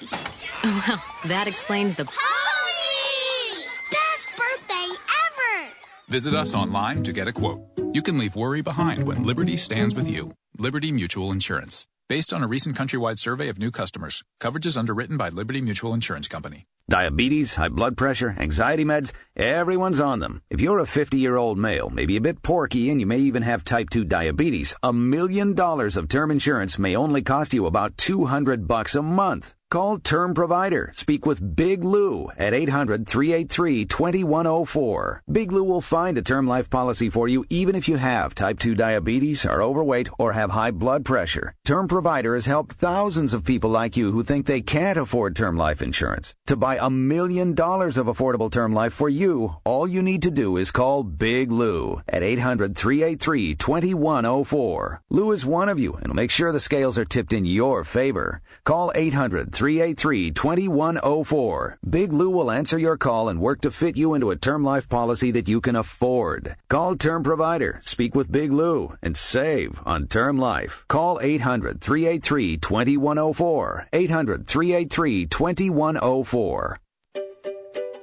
[0.64, 2.06] Oh, well, that explains the.
[2.06, 3.66] party!
[3.92, 5.74] Best birthday ever!
[6.10, 7.62] Visit us online to get a quote.
[7.94, 10.32] You can leave worry behind when Liberty stands with you.
[10.58, 11.88] Liberty Mutual Insurance.
[12.08, 15.92] Based on a recent countrywide survey of new customers, coverage is underwritten by Liberty Mutual
[15.92, 16.68] Insurance Company.
[16.88, 20.44] Diabetes, high blood pressure, anxiety meds, everyone's on them.
[20.52, 23.42] If you're a 50 year old male, maybe a bit porky, and you may even
[23.42, 27.98] have type 2 diabetes, a million dollars of term insurance may only cost you about
[27.98, 29.56] 200 bucks a month.
[29.76, 30.94] Call Term Provider.
[30.96, 35.24] Speak with Big Lou at 800 383 2104.
[35.30, 38.58] Big Lou will find a term life policy for you even if you have type
[38.58, 41.54] 2 diabetes, are overweight, or have high blood pressure.
[41.66, 45.58] Term Provider has helped thousands of people like you who think they can't afford term
[45.58, 46.34] life insurance.
[46.48, 50.32] To buy a million dollars of affordable term life for you, all you need to
[50.32, 55.02] do is call Big Lou at 800 383 2104.
[55.10, 57.84] Lou is one of you and will make sure the scales are tipped in your
[57.84, 58.42] favor.
[58.64, 61.80] Call 800 383 2104.
[61.90, 64.88] Big Lou will answer your call and work to fit you into a term life
[64.88, 66.56] policy that you can afford.
[66.70, 70.86] Call Term Provider, speak with Big Lou, and save on term life.
[70.88, 73.88] Call 800 383 2104.
[73.92, 76.80] 800 383 2104.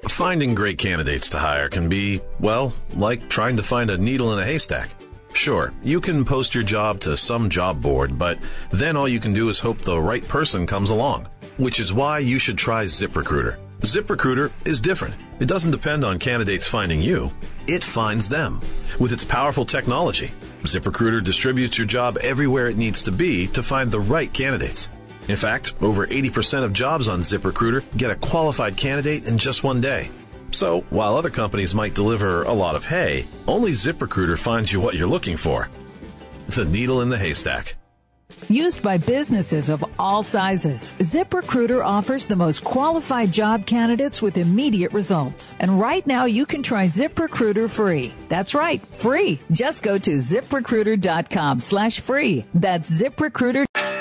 [0.08, 4.40] Finding great candidates to hire can be, well, like trying to find a needle in
[4.40, 4.90] a haystack.
[5.32, 8.38] Sure, you can post your job to some job board, but
[8.70, 11.28] then all you can do is hope the right person comes along.
[11.57, 13.59] Which is why you should try ZipRecruiter.
[13.80, 15.14] ZipRecruiter is different.
[15.40, 17.32] It doesn't depend on candidates finding you,
[17.66, 18.61] it finds them.
[18.98, 20.30] With its powerful technology,
[20.62, 24.88] ZipRecruiter distributes your job everywhere it needs to be to find the right candidates.
[25.28, 29.80] In fact, over 80% of jobs on ZipRecruiter get a qualified candidate in just one
[29.80, 30.11] day.
[30.53, 34.94] So, while other companies might deliver a lot of hay, only ZipRecruiter finds you what
[34.94, 35.68] you're looking for.
[36.48, 37.76] The needle in the haystack.
[38.49, 44.93] Used by businesses of all sizes, ZipRecruiter offers the most qualified job candidates with immediate
[44.93, 45.55] results.
[45.59, 48.12] And right now you can try ZipRecruiter free.
[48.28, 49.40] That's right, free.
[49.51, 52.45] Just go to ziprecruiter.com slash free.
[52.55, 53.66] That's ZipRecruiter.